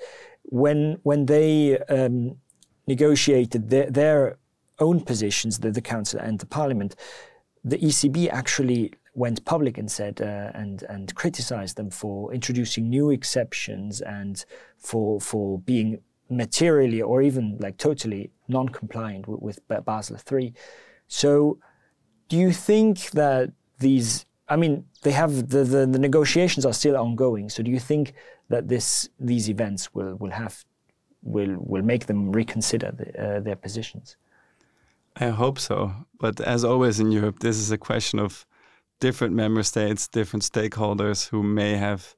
when 0.45 0.97
when 1.02 1.26
they 1.26 1.78
um, 1.90 2.38
negotiated 2.87 3.69
their, 3.69 3.90
their 3.90 4.38
own 4.78 5.02
positions, 5.02 5.59
the, 5.59 5.71
the 5.71 5.83
Council 5.83 6.21
and 6.21 6.38
the 6.38 6.47
Parliament, 6.47 6.97
the 7.62 7.76
ECB 7.76 8.31
actually 8.31 8.95
went 9.14 9.45
public 9.45 9.76
and 9.78 9.90
said 9.90 10.21
uh, 10.21 10.50
and 10.54 10.83
and 10.88 11.14
criticized 11.14 11.76
them 11.76 11.90
for 11.90 12.33
introducing 12.33 12.88
new 12.88 13.11
exceptions 13.11 14.00
and 14.00 14.45
for 14.78 15.21
for 15.21 15.59
being 15.59 16.00
materially 16.31 17.02
or 17.02 17.23
even 17.23 17.59
like 17.61 17.76
totally 17.76 18.31
non-compliant 18.49 19.28
with, 19.28 19.61
with 19.69 19.85
Basel 19.85 20.16
III. 20.33 20.52
So, 21.09 21.59
do 22.28 22.37
you 22.37 22.52
think 22.52 23.11
that 23.11 23.52
these? 23.78 24.25
I 24.49 24.57
mean, 24.57 24.85
they 25.02 25.12
have 25.12 25.49
the, 25.49 25.64
the, 25.64 25.87
the 25.87 25.99
negotiations 25.99 26.66
are 26.66 26.73
still 26.73 26.97
ongoing. 26.97 27.49
So, 27.49 27.62
do 27.62 27.71
you 27.71 27.81
think 27.81 28.14
that 28.49 28.69
this 28.69 29.09
these 29.21 29.49
events 29.49 29.95
will 29.95 30.14
will 30.16 30.31
have 30.31 30.64
will 31.23 31.57
will 31.59 31.83
make 31.83 32.07
them 32.07 32.33
reconsider 32.33 32.92
the, 32.92 33.09
uh, 33.23 33.40
their 33.40 33.57
positions? 33.57 34.16
I 35.16 35.28
hope 35.28 35.59
so. 35.59 35.92
But 36.19 36.40
as 36.40 36.64
always 36.64 36.99
in 36.99 37.12
Europe, 37.12 37.40
this 37.40 37.59
is 37.59 37.71
a 37.71 37.78
question 37.78 38.19
of 38.19 38.47
different 39.03 39.35
member 39.35 39.65
states, 39.65 40.07
different 40.07 40.45
stakeholders 40.45 41.29
who 41.31 41.43
may 41.43 41.73
have 41.77 42.15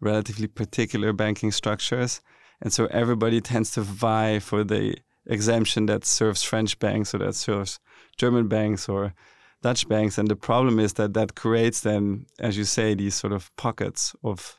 relatively 0.00 0.48
particular 0.48 1.12
banking 1.12 1.52
structures. 1.52 2.20
And 2.60 2.72
so 2.72 2.86
everybody 2.86 3.40
tends 3.40 3.70
to 3.72 3.82
vie 3.82 4.40
for 4.40 4.64
the 4.64 4.96
exemption 5.26 5.86
that 5.86 6.04
serves 6.04 6.42
French 6.42 6.76
banks 6.80 7.14
or 7.14 7.18
that 7.18 7.36
serves 7.36 7.78
German 8.16 8.48
banks 8.48 8.88
or 8.88 9.14
Dutch 9.62 9.88
banks. 9.88 10.18
And 10.18 10.26
the 10.26 10.34
problem 10.34 10.80
is 10.80 10.94
that 10.94 11.14
that 11.14 11.36
creates 11.36 11.80
then, 11.82 12.26
as 12.40 12.58
you 12.58 12.64
say, 12.64 12.94
these 12.94 13.14
sort 13.14 13.32
of 13.32 13.54
pockets 13.54 14.16
of 14.24 14.58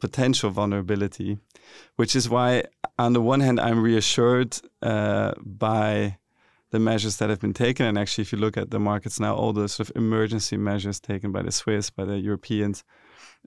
potential 0.00 0.50
vulnerability, 0.50 1.36
which 1.96 2.16
is 2.16 2.30
why, 2.30 2.64
on 2.98 3.12
the 3.12 3.20
one 3.20 3.40
hand, 3.40 3.60
I'm 3.60 3.82
reassured 3.82 4.58
uh, 4.80 5.34
by 5.44 6.16
the 6.70 6.78
measures 6.78 7.16
that 7.18 7.30
have 7.30 7.40
been 7.40 7.54
taken. 7.54 7.86
And 7.86 7.98
actually, 7.98 8.22
if 8.22 8.32
you 8.32 8.38
look 8.38 8.56
at 8.56 8.70
the 8.70 8.80
markets 8.80 9.20
now, 9.20 9.34
all 9.34 9.52
the 9.52 9.68
sort 9.68 9.90
of 9.90 9.96
emergency 9.96 10.56
measures 10.56 11.00
taken 11.00 11.32
by 11.32 11.42
the 11.42 11.52
Swiss, 11.52 11.90
by 11.90 12.04
the 12.04 12.18
Europeans, 12.18 12.84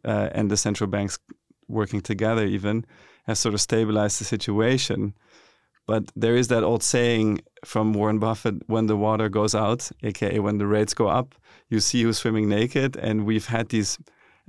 uh, 0.06 0.30
and 0.32 0.50
the 0.50 0.58
central 0.58 0.90
banks 0.90 1.20
working 1.68 2.02
together 2.02 2.46
even 2.46 2.86
have 3.26 3.38
sort 3.38 3.54
of 3.54 3.62
stabilized 3.62 4.20
the 4.20 4.26
situation. 4.26 5.14
But 5.86 6.12
there 6.16 6.36
is 6.36 6.50
that 6.50 6.64
old 6.64 6.84
saying 6.84 7.42
from 7.66 7.94
Warren 7.94 8.20
Buffett 8.20 8.68
when 8.68 8.86
the 8.86 8.96
water 8.96 9.28
goes 9.28 9.56
out, 9.56 9.92
aka 10.04 10.40
when 10.40 10.58
the 10.60 10.68
rates 10.68 10.94
go 10.94 11.08
up, 11.08 11.36
you 11.70 11.80
see 11.80 12.04
who's 12.04 12.20
swimming 12.20 12.48
naked. 12.48 12.96
And 12.96 13.26
we've 13.26 13.48
had 13.48 13.70
these, 13.70 13.98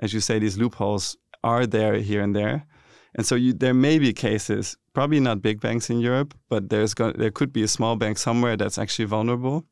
as 0.01 0.13
you 0.13 0.21
say, 0.21 0.39
these 0.39 0.59
loopholes 0.59 1.17
are 1.43 1.67
there 1.67 1.95
here 1.95 2.23
and 2.23 2.37
there. 2.37 2.67
And 3.15 3.27
so 3.27 3.35
you, 3.35 3.53
there 3.53 3.75
may 3.75 3.99
be 3.99 4.13
cases, 4.13 4.77
probably 4.93 5.21
not 5.21 5.43
big 5.43 5.61
banks 5.61 5.91
in 5.91 6.01
Europe, 6.01 6.35
but 6.49 6.69
there's 6.71 6.95
got, 6.95 7.19
there 7.19 7.31
could 7.31 7.53
be 7.53 7.63
a 7.63 7.69
small 7.69 7.97
bank 7.97 8.19
somewhere 8.19 8.57
that's 8.57 8.79
actually 8.79 9.05
vulnerable. 9.05 9.65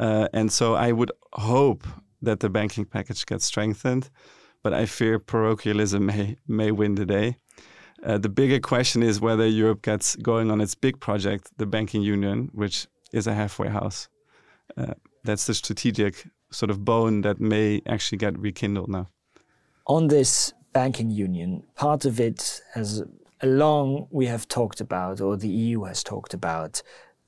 Uh, 0.00 0.28
and 0.32 0.50
so 0.50 0.74
I 0.74 0.92
would 0.92 1.12
hope 1.34 1.86
that 2.22 2.40
the 2.40 2.48
banking 2.48 2.84
package 2.84 3.24
gets 3.26 3.44
strengthened, 3.44 4.10
but 4.62 4.72
I 4.72 4.86
fear 4.86 5.18
parochialism 5.18 6.06
may 6.06 6.36
may 6.46 6.70
win 6.70 6.94
the 6.94 7.06
day. 7.06 7.36
Uh, 8.02 8.18
the 8.18 8.28
bigger 8.28 8.58
question 8.58 9.02
is 9.02 9.20
whether 9.20 9.46
Europe 9.46 9.82
gets 9.82 10.16
going 10.16 10.50
on 10.50 10.60
its 10.60 10.74
big 10.74 10.98
project, 10.98 11.50
the 11.56 11.66
banking 11.66 12.02
union, 12.02 12.50
which 12.52 12.86
is 13.12 13.26
a 13.26 13.34
halfway 13.34 13.68
house. 13.68 14.08
Uh, 14.76 14.94
that's 15.24 15.46
the 15.46 15.54
strategic 15.54 16.26
sort 16.50 16.70
of 16.70 16.84
bone 16.84 17.20
that 17.22 17.40
may 17.40 17.80
actually 17.86 18.18
get 18.18 18.38
rekindled 18.38 18.88
now. 18.88 19.06
On 19.86 20.08
this 20.08 20.52
banking 20.72 21.10
union, 21.10 21.62
part 21.74 22.04
of 22.04 22.18
it 22.18 22.60
has 22.74 23.02
long 23.46 24.06
we 24.10 24.26
have 24.26 24.48
talked 24.48 24.80
about, 24.80 25.20
or 25.20 25.36
the 25.36 25.48
EU 25.48 25.84
has 25.84 26.02
talked 26.02 26.34
about, 26.34 26.82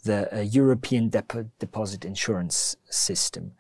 the 0.04 0.36
uh, 0.36 0.40
European 0.40 1.08
Dep- 1.08 1.46
deposit 1.58 2.04
insurance 2.04 2.76
system, 2.90 3.52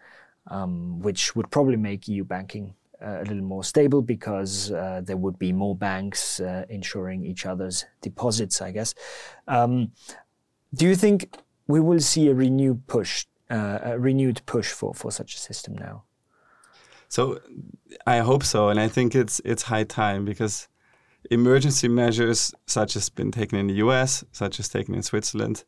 um, 0.48 1.00
which 1.00 1.34
would 1.34 1.50
probably 1.50 1.76
make 1.76 2.06
EU 2.08 2.24
banking 2.24 2.74
uh, 3.04 3.18
a 3.20 3.24
little 3.24 3.42
more 3.42 3.64
stable 3.64 4.02
because 4.02 4.70
uh, 4.72 5.00
there 5.04 5.16
would 5.16 5.38
be 5.38 5.52
more 5.52 5.74
banks 5.74 6.40
uh, 6.40 6.64
insuring 6.68 7.24
each 7.24 7.44
other's 7.44 7.84
deposits, 8.00 8.62
I 8.62 8.70
guess. 8.70 8.94
Um, 9.48 9.92
do 10.74 10.86
you 10.86 10.94
think 10.94 11.36
we 11.66 11.80
will 11.80 12.00
see 12.00 12.28
a 12.28 12.34
renewed 12.34 12.86
push, 12.86 13.26
uh, 13.50 13.78
a 13.82 13.98
renewed 13.98 14.42
push 14.46 14.70
for, 14.70 14.94
for 14.94 15.10
such 15.10 15.34
a 15.34 15.38
system 15.38 15.74
now? 15.74 16.04
So 17.08 17.40
I 18.06 18.18
hope 18.18 18.42
so, 18.42 18.70
and 18.70 18.80
I 18.80 18.88
think 18.88 19.14
it's 19.14 19.40
it's 19.44 19.62
high 19.62 19.84
time 19.84 20.24
because 20.24 20.68
emergency 21.30 21.88
measures 21.88 22.54
such 22.66 22.96
as 22.96 23.08
been 23.08 23.30
taken 23.30 23.58
in 23.58 23.66
the 23.66 23.74
U.S., 23.74 24.24
such 24.32 24.60
as 24.60 24.68
taken 24.68 24.94
in 24.94 25.02
Switzerland, 25.02 25.64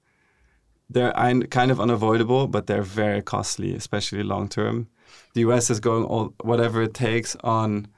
they're 0.88 1.12
kind 1.50 1.70
of 1.70 1.80
unavoidable, 1.80 2.46
but 2.46 2.66
they're 2.66 2.82
very 2.82 3.22
costly, 3.22 3.74
especially 3.74 4.22
long 4.22 4.48
term. 4.48 4.88
The 5.34 5.40
U.S. 5.40 5.70
is 5.70 5.80
going 5.80 6.04
all 6.04 6.34
whatever 6.42 6.82
it 6.82 6.94
takes 6.94 7.36
on 7.42 7.88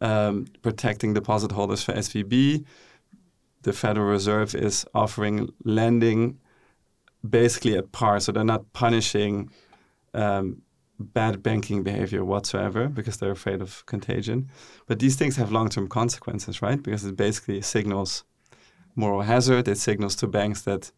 um, 0.00 0.46
protecting 0.62 1.14
deposit 1.14 1.52
holders 1.52 1.82
for 1.82 1.92
SVB. 1.92 2.64
The 3.62 3.72
Federal 3.72 4.06
Reserve 4.06 4.54
is 4.54 4.86
offering 4.94 5.50
lending 5.64 6.38
basically 7.28 7.76
at 7.76 7.92
par, 7.92 8.20
so 8.20 8.32
they're 8.32 8.44
not 8.44 8.72
punishing 8.72 9.50
um, 10.14 10.62
bad 11.00 11.42
banking 11.42 11.82
behavior 11.82 12.24
whatsoever 12.24 12.88
because 12.88 13.16
they're 13.16 13.30
afraid 13.30 13.60
of 13.60 13.84
contagion. 13.86 14.48
But 14.86 14.98
these 14.98 15.16
things 15.16 15.36
have 15.36 15.50
long 15.50 15.68
term 15.68 15.88
consequences, 15.88 16.62
right? 16.62 16.82
Because 16.82 17.04
it 17.04 17.16
basically 17.16 17.62
signals 17.62 18.24
moral 18.94 19.22
hazard. 19.22 19.68
It 19.68 19.78
signals 19.78 20.16
to 20.16 20.26
banks 20.26 20.62
that 20.62 20.92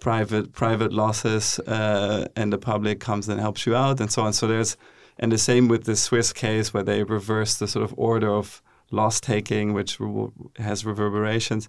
private 0.00 0.52
private 0.52 0.92
losses 0.92 1.58
uh, 1.60 2.28
and 2.36 2.52
the 2.52 2.58
public 2.58 3.00
comes 3.00 3.28
and 3.28 3.40
helps 3.40 3.66
you 3.66 3.74
out 3.74 4.00
and 4.00 4.10
so 4.10 4.22
on. 4.22 4.32
So 4.32 4.46
there's 4.46 4.76
and 5.18 5.32
the 5.32 5.38
same 5.38 5.68
with 5.68 5.84
the 5.84 5.96
Swiss 5.96 6.32
case 6.32 6.72
where 6.72 6.84
they 6.84 7.02
reverse 7.02 7.56
the 7.56 7.66
sort 7.66 7.84
of 7.84 7.92
order 7.96 8.30
of 8.30 8.62
loss 8.90 9.20
taking, 9.20 9.72
which 9.74 9.98
re- 9.98 10.28
has 10.56 10.84
reverberations. 10.84 11.68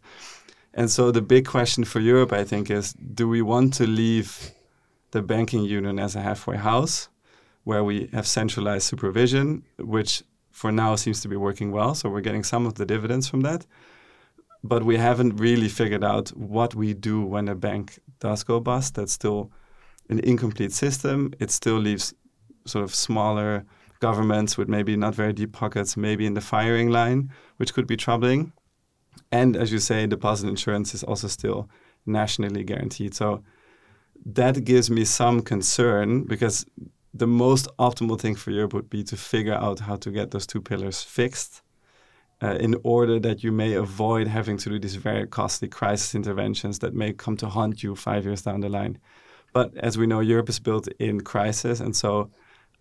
And 0.73 0.89
so 0.91 1.11
the 1.11 1.21
big 1.21 1.47
question 1.47 1.83
for 1.83 1.99
Europe, 1.99 2.31
I 2.31 2.43
think, 2.43 2.69
is: 2.69 2.93
Do 2.93 3.27
we 3.27 3.41
want 3.41 3.73
to 3.75 3.87
leave 3.87 4.51
the 5.11 5.21
banking 5.21 5.63
union 5.63 5.99
as 5.99 6.15
a 6.15 6.21
halfway 6.21 6.57
house 6.57 7.09
where 7.63 7.83
we 7.83 8.09
have 8.13 8.25
centralized 8.25 8.85
supervision, 8.85 9.63
which 9.77 10.23
for 10.51 10.71
now 10.71 10.95
seems 10.95 11.21
to 11.21 11.27
be 11.27 11.35
working 11.35 11.71
well. 11.71 11.93
So 11.95 12.09
we're 12.09 12.21
getting 12.21 12.43
some 12.43 12.65
of 12.65 12.75
the 12.75 12.85
dividends 12.85 13.27
from 13.27 13.41
that. 13.41 13.65
But 14.63 14.83
we 14.83 14.97
haven't 14.97 15.37
really 15.37 15.69
figured 15.69 16.03
out 16.03 16.29
what 16.29 16.75
we 16.75 16.93
do 16.93 17.21
when 17.21 17.47
a 17.47 17.55
bank 17.55 17.99
does 18.19 18.43
go 18.43 18.59
bust. 18.59 18.95
That's 18.95 19.13
still 19.13 19.51
an 20.09 20.19
incomplete 20.19 20.73
system. 20.73 21.33
It 21.39 21.51
still 21.51 21.77
leaves 21.77 22.13
sort 22.65 22.83
of 22.83 22.93
smaller 22.93 23.65
governments 23.99 24.57
with 24.57 24.67
maybe 24.67 24.95
not 24.95 25.15
very 25.15 25.33
deep 25.33 25.53
pockets, 25.53 25.95
maybe 25.95 26.25
in 26.25 26.33
the 26.33 26.41
firing 26.41 26.89
line, 26.89 27.31
which 27.57 27.73
could 27.73 27.87
be 27.87 27.97
troubling. 27.97 28.51
And 29.31 29.55
as 29.55 29.71
you 29.71 29.79
say, 29.79 30.07
deposit 30.07 30.47
insurance 30.47 30.93
is 30.93 31.03
also 31.03 31.27
still 31.27 31.69
nationally 32.05 32.63
guaranteed. 32.63 33.13
So 33.13 33.43
that 34.25 34.63
gives 34.63 34.89
me 34.89 35.05
some 35.05 35.41
concern 35.41 36.23
because 36.23 36.65
the 37.13 37.27
most 37.27 37.67
optimal 37.79 38.19
thing 38.19 38.35
for 38.35 38.51
Europe 38.51 38.73
would 38.73 38.89
be 38.89 39.03
to 39.03 39.17
figure 39.17 39.53
out 39.53 39.79
how 39.79 39.95
to 39.97 40.11
get 40.11 40.31
those 40.31 40.45
two 40.45 40.61
pillars 40.61 41.01
fixed 41.01 41.61
uh, 42.41 42.55
in 42.59 42.75
order 42.83 43.19
that 43.19 43.43
you 43.43 43.51
may 43.51 43.73
avoid 43.73 44.27
having 44.27 44.57
to 44.57 44.69
do 44.69 44.79
these 44.79 44.95
very 44.95 45.27
costly 45.27 45.67
crisis 45.67 46.15
interventions 46.15 46.79
that 46.79 46.93
may 46.93 47.11
come 47.11 47.35
to 47.37 47.47
haunt 47.47 47.83
you 47.83 47.95
five 47.95 48.25
years 48.25 48.43
down 48.43 48.61
the 48.61 48.69
line. 48.69 48.97
But 49.53 49.75
as 49.77 49.97
we 49.97 50.07
know, 50.07 50.19
Europe 50.19 50.49
is 50.49 50.59
built 50.59 50.87
in 50.99 51.21
crisis. 51.21 51.79
And 51.79 51.95
so 51.95 52.29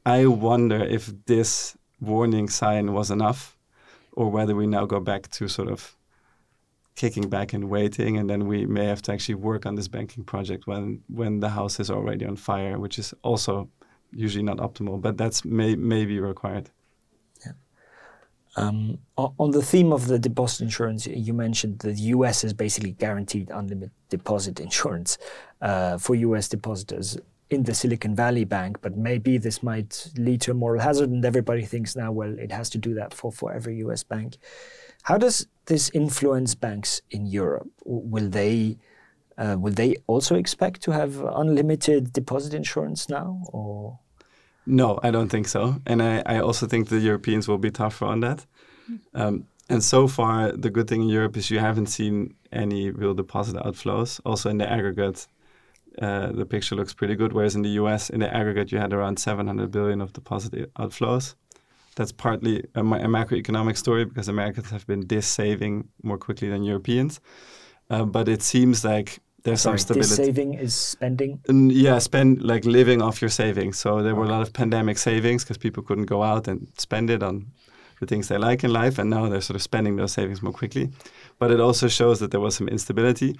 I 0.05 0.27
wonder 0.27 0.77
if 0.77 1.13
this 1.27 1.77
warning 2.01 2.49
sign 2.49 2.93
was 2.93 3.11
enough 3.11 3.57
or 4.13 4.31
whether 4.31 4.55
we 4.55 4.67
now 4.67 4.85
go 4.85 5.01
back 5.01 5.29
to 5.31 5.49
sort 5.49 5.69
of 5.69 5.97
kicking 6.99 7.29
back 7.29 7.53
and 7.53 7.71
waiting, 7.71 8.19
and 8.19 8.29
then 8.29 8.47
we 8.47 8.67
may 8.67 8.87
have 8.87 9.01
to 9.03 9.13
actually 9.13 9.37
work 9.37 9.65
on 9.67 9.77
this 9.77 9.89
banking 9.89 10.25
project 10.25 10.67
when 10.67 11.01
when 11.09 11.41
the 11.41 11.49
house 11.49 11.81
is 11.81 11.91
already 11.91 12.25
on 12.27 12.37
fire, 12.37 12.79
which 12.79 12.99
is 12.99 13.15
also 13.23 13.69
usually 14.11 14.43
not 14.43 14.59
optimal, 14.59 15.01
but 15.01 15.17
that's 15.17 15.45
may 15.45 15.77
may 15.77 16.05
be 16.05 16.19
required. 16.21 16.71
Yeah. 17.45 17.53
Um, 18.57 18.99
on 19.17 19.51
the 19.53 19.63
theme 19.63 19.93
of 19.93 20.09
the 20.09 20.19
deposit 20.19 20.65
insurance, 20.65 21.07
you 21.07 21.33
mentioned 21.33 21.79
that 21.81 21.95
the 21.95 22.07
U.S. 22.17 22.45
is 22.45 22.53
basically 22.53 22.93
guaranteed 23.05 23.51
unlimited 23.51 23.93
deposit 24.09 24.61
insurance 24.67 25.19
uh, 25.63 25.99
for 25.99 26.15
U.S. 26.17 26.49
depositors 26.49 27.17
in 27.51 27.63
the 27.63 27.75
Silicon 27.75 28.15
Valley 28.15 28.45
Bank, 28.45 28.79
but 28.83 28.97
maybe 28.97 29.39
this 29.39 29.63
might 29.63 30.11
lead 30.19 30.41
to 30.43 30.51
a 30.51 30.55
moral 30.55 30.83
hazard, 30.83 31.11
and 31.11 31.25
everybody 31.25 31.65
thinks 31.65 31.97
now, 31.97 32.13
well, 32.13 32.39
it 32.39 32.53
has 32.53 32.69
to 32.71 32.79
do 32.79 32.93
that 32.95 33.15
for, 33.15 33.33
for 33.33 33.53
every 33.53 33.77
US 33.77 34.03
bank. 34.03 34.37
How 35.03 35.19
does 35.19 35.47
this 35.67 35.91
influence 35.95 36.55
banks 36.55 37.01
in 37.11 37.27
Europe? 37.27 37.71
Will 37.85 38.29
they 38.29 38.79
uh, 39.39 39.57
will 39.59 39.73
they 39.73 39.95
also 40.09 40.35
expect 40.35 40.83
to 40.83 40.91
have 40.91 41.21
unlimited 41.21 42.13
deposit 42.13 42.53
insurance 42.53 43.09
now, 43.09 43.41
or? 43.53 44.01
No, 44.67 44.99
I 45.03 45.11
don't 45.11 45.29
think 45.29 45.47
so, 45.47 45.77
and 45.87 46.03
I, 46.03 46.23
I 46.27 46.41
also 46.41 46.67
think 46.67 46.89
the 46.89 46.99
Europeans 46.99 47.49
will 47.49 47.59
be 47.59 47.71
tougher 47.71 48.05
on 48.05 48.21
that. 48.21 48.45
Um, 49.15 49.47
and 49.71 49.83
so 49.83 50.09
far, 50.09 50.53
the 50.53 50.71
good 50.71 50.89
thing 50.89 51.03
in 51.03 51.09
Europe 51.09 51.37
is 51.37 51.51
you 51.51 51.59
haven't 51.59 51.87
seen 51.87 52.35
any 52.53 52.91
real 52.91 53.15
deposit 53.15 53.57
outflows. 53.57 54.21
Also, 54.27 54.51
in 54.51 54.59
the 54.59 54.71
aggregate, 54.71 55.27
uh, 56.03 56.33
the 56.33 56.45
picture 56.47 56.75
looks 56.75 56.93
pretty 56.93 57.15
good. 57.15 57.33
Whereas 57.33 57.55
in 57.55 57.63
the 57.63 57.71
US, 57.81 58.11
in 58.11 58.21
the 58.21 58.35
aggregate, 58.35 58.73
you 58.73 58.79
had 58.79 58.93
around 58.93 59.19
700 59.19 59.71
billion 59.71 60.01
of 60.01 60.13
deposit 60.13 60.73
outflows 60.75 61.35
that's 61.99 62.13
partly 62.13 62.61
a, 62.77 62.81
a, 62.81 63.09
macroeconomic 63.09 63.77
story 63.77 64.05
because 64.05 64.29
Americans 64.29 64.71
have 64.71 64.87
been 64.87 65.05
dis-saving 65.05 65.89
more 66.05 66.17
quickly 66.17 66.49
than 66.49 66.63
Europeans. 66.63 67.21
Uh, 67.91 68.05
but 68.05 68.29
it 68.29 68.41
seems 68.41 68.85
like 68.85 69.19
there's 69.43 69.63
Sorry, 69.63 69.79
some 69.79 69.85
stability. 69.85 70.15
saving 70.15 70.55
is 70.55 70.75
spending. 70.75 71.41
And 71.49 71.73
yeah, 71.73 71.99
spend 71.99 72.43
like 72.43 72.65
living 72.65 73.03
off 73.03 73.21
your 73.21 73.31
savings. 73.31 73.79
So 73.79 74.03
there 74.03 74.15
were 74.15 74.27
a 74.27 74.29
lot 74.29 74.43
of 74.43 74.53
pandemic 74.53 74.97
savings 74.97 75.43
because 75.43 75.59
people 75.59 75.83
couldn't 75.83 76.07
go 76.07 76.23
out 76.23 76.47
and 76.47 76.69
spend 76.79 77.11
it 77.11 77.23
on 77.23 77.51
the 77.99 78.07
things 78.07 78.29
they 78.29 78.39
like 78.39 78.63
in 78.63 78.73
life, 78.73 78.97
and 78.99 79.11
now 79.11 79.29
they're 79.29 79.41
sort 79.41 79.57
of 79.57 79.63
spending 79.63 79.97
those 79.97 80.13
savings 80.13 80.41
more 80.41 80.53
quickly. 80.53 80.91
But 81.41 81.51
it 81.51 81.59
also 81.59 81.89
shows 81.89 82.21
that 82.21 82.31
there 82.31 82.41
was 82.41 82.55
some 82.55 82.69
instability. 82.69 83.37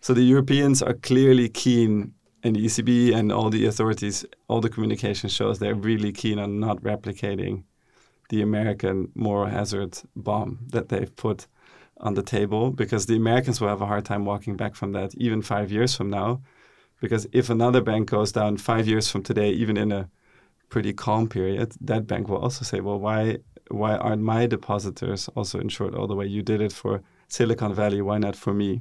So 0.00 0.12
the 0.12 0.22
Europeans 0.22 0.82
are 0.82 0.94
clearly 0.94 1.48
keen, 1.48 2.12
and 2.42 2.56
the 2.56 2.66
ECB 2.66 3.14
and 3.14 3.32
all 3.32 3.48
the 3.48 3.64
authorities, 3.64 4.26
all 4.48 4.60
the 4.60 4.68
communication 4.68 5.30
shows 5.30 5.58
they're 5.58 5.74
really 5.74 6.12
keen 6.12 6.38
on 6.38 6.60
not 6.60 6.82
replicating 6.82 7.62
the 8.32 8.40
American 8.40 9.12
moral 9.14 9.50
hazard 9.50 9.98
bomb 10.16 10.58
that 10.70 10.88
they've 10.88 11.14
put 11.16 11.46
on 11.98 12.14
the 12.14 12.22
table 12.22 12.70
because 12.70 13.04
the 13.04 13.14
Americans 13.14 13.60
will 13.60 13.68
have 13.68 13.82
a 13.82 13.86
hard 13.86 14.06
time 14.06 14.24
walking 14.24 14.56
back 14.56 14.74
from 14.74 14.92
that 14.92 15.14
even 15.16 15.42
five 15.42 15.70
years 15.70 15.94
from 15.94 16.08
now. 16.08 16.40
Because 16.98 17.26
if 17.32 17.50
another 17.50 17.82
bank 17.82 18.08
goes 18.08 18.32
down 18.32 18.56
five 18.56 18.88
years 18.88 19.10
from 19.10 19.22
today, 19.22 19.50
even 19.50 19.76
in 19.76 19.92
a 19.92 20.08
pretty 20.70 20.94
calm 20.94 21.28
period, 21.28 21.74
that 21.82 22.06
bank 22.06 22.26
will 22.26 22.38
also 22.38 22.64
say, 22.64 22.80
well, 22.80 22.98
why 22.98 23.36
why 23.70 23.96
aren't 23.96 24.22
my 24.22 24.46
depositors 24.46 25.28
also 25.36 25.60
insured 25.60 25.94
all 25.94 26.06
the 26.06 26.16
way? 26.16 26.26
You 26.26 26.42
did 26.42 26.62
it 26.62 26.72
for 26.72 27.02
Silicon 27.28 27.74
Valley, 27.74 28.00
why 28.00 28.16
not 28.16 28.34
for 28.34 28.54
me? 28.54 28.80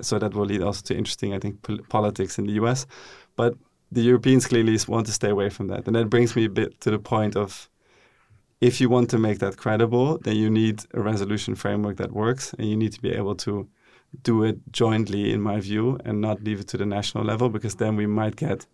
So 0.00 0.20
that 0.20 0.34
will 0.34 0.46
lead 0.46 0.62
also 0.62 0.82
to 0.84 0.96
interesting, 0.96 1.34
I 1.34 1.40
think, 1.40 1.62
pol- 1.62 1.84
politics 1.88 2.38
in 2.38 2.46
the 2.46 2.52
US. 2.62 2.86
But 3.34 3.54
the 3.90 4.02
Europeans 4.02 4.46
clearly 4.46 4.78
want 4.86 5.06
to 5.06 5.12
stay 5.12 5.30
away 5.30 5.50
from 5.50 5.66
that. 5.68 5.86
And 5.86 5.96
that 5.96 6.08
brings 6.10 6.36
me 6.36 6.44
a 6.44 6.54
bit 6.60 6.80
to 6.82 6.90
the 6.92 7.00
point 7.00 7.34
of 7.36 7.68
if 8.60 8.80
you 8.80 8.88
want 8.88 9.10
to 9.10 9.18
make 9.18 9.38
that 9.38 9.56
credible, 9.56 10.18
then 10.18 10.36
you 10.36 10.50
need 10.50 10.84
a 10.94 11.00
resolution 11.00 11.54
framework 11.54 11.96
that 11.96 12.12
works, 12.12 12.54
and 12.58 12.68
you 12.68 12.76
need 12.76 12.92
to 12.92 13.00
be 13.00 13.10
able 13.10 13.34
to 13.36 13.68
do 14.22 14.42
it 14.42 14.58
jointly, 14.72 15.32
in 15.32 15.40
my 15.40 15.60
view, 15.60 15.98
and 16.04 16.20
not 16.20 16.42
leave 16.42 16.60
it 16.60 16.68
to 16.68 16.76
the 16.76 16.86
national 16.86 17.24
level, 17.24 17.48
because 17.48 17.76
then 17.76 17.94
we 17.96 18.06
might 18.06 18.36
get 18.36 18.66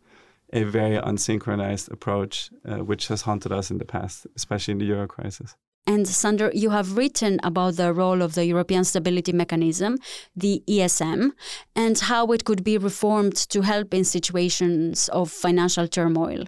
a 0.53 0.63
very 0.63 0.97
unsynchronized 0.97 1.91
approach, 1.91 2.51
uh, 2.65 2.77
which 2.77 3.09
has 3.09 3.23
haunted 3.23 3.53
us 3.53 3.71
in 3.71 3.79
the 3.79 3.85
past, 3.85 4.27
especially 4.37 4.73
in 4.73 4.79
the 4.79 4.85
euro 4.85 5.07
crisis. 5.07 5.57
And 5.87 6.09
Sander, 6.09 6.51
you 6.55 6.71
have 6.71 6.97
written 6.97 7.39
about 7.43 7.77
the 7.77 7.93
role 7.93 8.23
of 8.23 8.35
the 8.35 8.47
European 8.47 8.85
Stability 8.85 9.33
Mechanism, 9.33 9.99
the 10.35 10.63
ESM, 10.67 11.33
and 11.77 11.99
how 11.99 12.27
it 12.29 12.47
could 12.47 12.65
be 12.65 12.79
reformed 12.79 13.37
to 13.51 13.61
help 13.61 13.93
in 13.93 14.05
situations 14.05 15.09
of 15.09 15.31
financial 15.31 15.87
turmoil. 15.87 16.45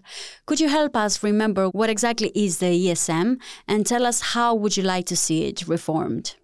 Could 0.46 0.60
you 0.60 0.68
help 0.68 0.96
us 0.96 1.22
remember 1.22 1.68
what 1.68 1.90
exactly 1.90 2.32
is 2.34 2.58
the 2.58 2.66
ESM 2.86 3.36
and 3.68 3.84
tell 3.84 4.06
us 4.06 4.32
how 4.32 4.54
would 4.54 4.76
you 4.76 4.82
like 4.82 5.04
to 5.06 5.16
see 5.16 5.44
it 5.44 5.68
reformed? 5.68 6.36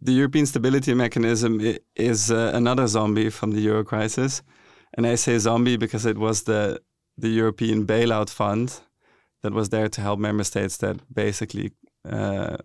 The 0.00 0.12
European 0.12 0.46
Stability 0.46 0.94
Mechanism 0.94 1.60
is 1.94 2.30
uh, 2.30 2.52
another 2.54 2.86
zombie 2.86 3.28
from 3.28 3.50
the 3.50 3.60
euro 3.60 3.84
crisis. 3.84 4.42
And 4.96 5.06
I 5.06 5.16
say 5.16 5.38
zombie 5.38 5.76
because 5.76 6.06
it 6.06 6.16
was 6.16 6.44
the 6.44 6.80
the 7.16 7.28
European 7.28 7.86
bailout 7.86 8.28
fund 8.30 8.80
that 9.42 9.52
was 9.52 9.68
there 9.68 9.88
to 9.88 10.00
help 10.00 10.18
member 10.18 10.42
states 10.42 10.78
that 10.78 10.96
basically 11.14 11.72
uh, 12.08 12.56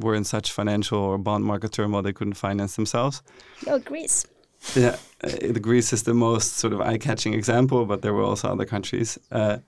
were 0.00 0.14
in 0.14 0.24
such 0.24 0.52
financial 0.52 0.98
or 0.98 1.18
bond 1.18 1.44
market 1.44 1.72
turmoil 1.72 2.02
they 2.02 2.12
couldn't 2.12 2.34
finance 2.34 2.76
themselves. 2.76 3.22
Oh, 3.66 3.78
Greece. 3.78 4.26
Yeah, 4.74 4.96
uh, 5.24 5.30
the 5.50 5.60
Greece 5.60 5.92
is 5.92 6.02
the 6.02 6.14
most 6.14 6.58
sort 6.58 6.72
of 6.72 6.80
eye-catching 6.80 7.34
example, 7.34 7.86
but 7.86 8.02
there 8.02 8.12
were 8.12 8.22
also 8.22 8.48
other 8.48 8.66
countries. 8.66 9.18
Uh, 9.30 9.58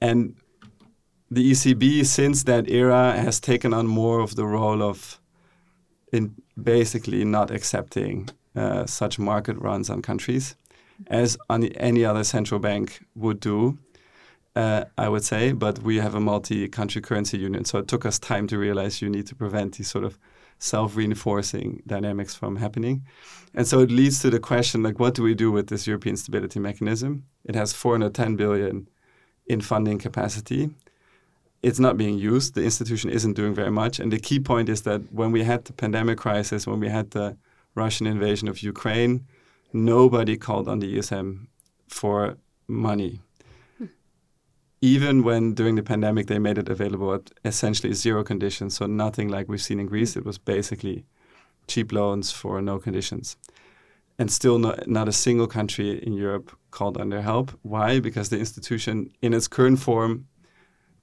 and 0.00 0.36
the 1.30 1.50
ECB, 1.50 2.04
since 2.04 2.44
that 2.44 2.68
era, 2.70 3.12
has 3.12 3.40
taken 3.40 3.72
on 3.74 3.86
more 3.86 4.20
of 4.20 4.36
the 4.36 4.46
role 4.46 4.82
of 4.82 5.18
in 6.12 6.34
basically 6.62 7.24
not 7.24 7.50
accepting 7.50 8.28
uh, 8.56 8.86
such 8.86 9.18
market 9.18 9.56
runs 9.58 9.90
on 9.90 10.02
countries 10.02 10.56
as 11.06 11.36
any 11.50 12.04
other 12.04 12.24
central 12.24 12.58
bank 12.60 13.04
would 13.14 13.40
do, 13.40 13.78
uh, 14.58 14.84
I 14.98 15.08
would 15.08 15.24
say. 15.24 15.52
But 15.52 15.78
we 15.78 15.96
have 15.98 16.14
a 16.14 16.20
multi-country 16.20 17.00
currency 17.00 17.38
union, 17.38 17.64
so 17.64 17.78
it 17.78 17.88
took 17.88 18.04
us 18.04 18.18
time 18.18 18.46
to 18.48 18.58
realize 18.58 19.00
you 19.00 19.08
need 19.08 19.26
to 19.28 19.34
prevent 19.34 19.76
these 19.76 19.88
sort 19.88 20.04
of 20.04 20.18
self-reinforcing 20.58 21.82
dynamics 21.86 22.34
from 22.34 22.56
happening. 22.56 23.04
And 23.54 23.66
so 23.66 23.80
it 23.80 23.90
leads 23.90 24.20
to 24.22 24.30
the 24.30 24.40
question, 24.40 24.82
like, 24.82 24.98
what 24.98 25.14
do 25.14 25.22
we 25.22 25.34
do 25.34 25.52
with 25.52 25.68
this 25.68 25.86
European 25.86 26.16
Stability 26.16 26.58
Mechanism? 26.58 27.24
It 27.44 27.54
has 27.54 27.72
410 27.72 28.34
billion 28.34 28.88
in 29.46 29.60
funding 29.60 29.98
capacity. 29.98 30.70
It's 31.62 31.78
not 31.78 31.96
being 31.96 32.18
used. 32.18 32.54
The 32.54 32.64
institution 32.64 33.10
isn't 33.10 33.34
doing 33.34 33.54
very 33.54 33.70
much. 33.70 34.00
And 34.00 34.12
the 34.12 34.18
key 34.18 34.40
point 34.40 34.68
is 34.68 34.82
that 34.82 35.00
when 35.12 35.30
we 35.30 35.44
had 35.44 35.64
the 35.64 35.72
pandemic 35.72 36.18
crisis, 36.18 36.66
when 36.66 36.80
we 36.80 36.88
had 36.88 37.12
the 37.12 37.36
Russian 37.76 38.08
invasion 38.08 38.48
of 38.48 38.62
Ukraine, 38.62 39.24
nobody 39.72 40.36
called 40.36 40.66
on 40.68 40.80
the 40.80 40.98
ESM 40.98 41.46
for 41.88 42.36
money. 42.66 43.20
Even 44.80 45.24
when 45.24 45.54
during 45.54 45.74
the 45.74 45.82
pandemic 45.82 46.26
they 46.26 46.38
made 46.38 46.58
it 46.58 46.68
available 46.68 47.12
at 47.12 47.30
essentially 47.44 47.92
zero 47.92 48.22
conditions, 48.22 48.76
so 48.76 48.86
nothing 48.86 49.28
like 49.28 49.48
we've 49.48 49.62
seen 49.62 49.80
in 49.80 49.86
Greece, 49.86 50.16
it 50.16 50.24
was 50.24 50.38
basically 50.38 51.04
cheap 51.66 51.92
loans 51.92 52.30
for 52.30 52.62
no 52.62 52.78
conditions. 52.78 53.36
And 54.20 54.30
still, 54.30 54.58
not, 54.58 54.88
not 54.88 55.08
a 55.08 55.12
single 55.12 55.46
country 55.46 56.02
in 56.04 56.12
Europe 56.12 56.56
called 56.70 56.96
on 56.98 57.08
their 57.10 57.22
help. 57.22 57.52
Why? 57.62 58.00
Because 58.00 58.30
the 58.30 58.38
institution, 58.38 59.12
in 59.22 59.32
its 59.32 59.46
current 59.46 59.78
form, 59.78 60.26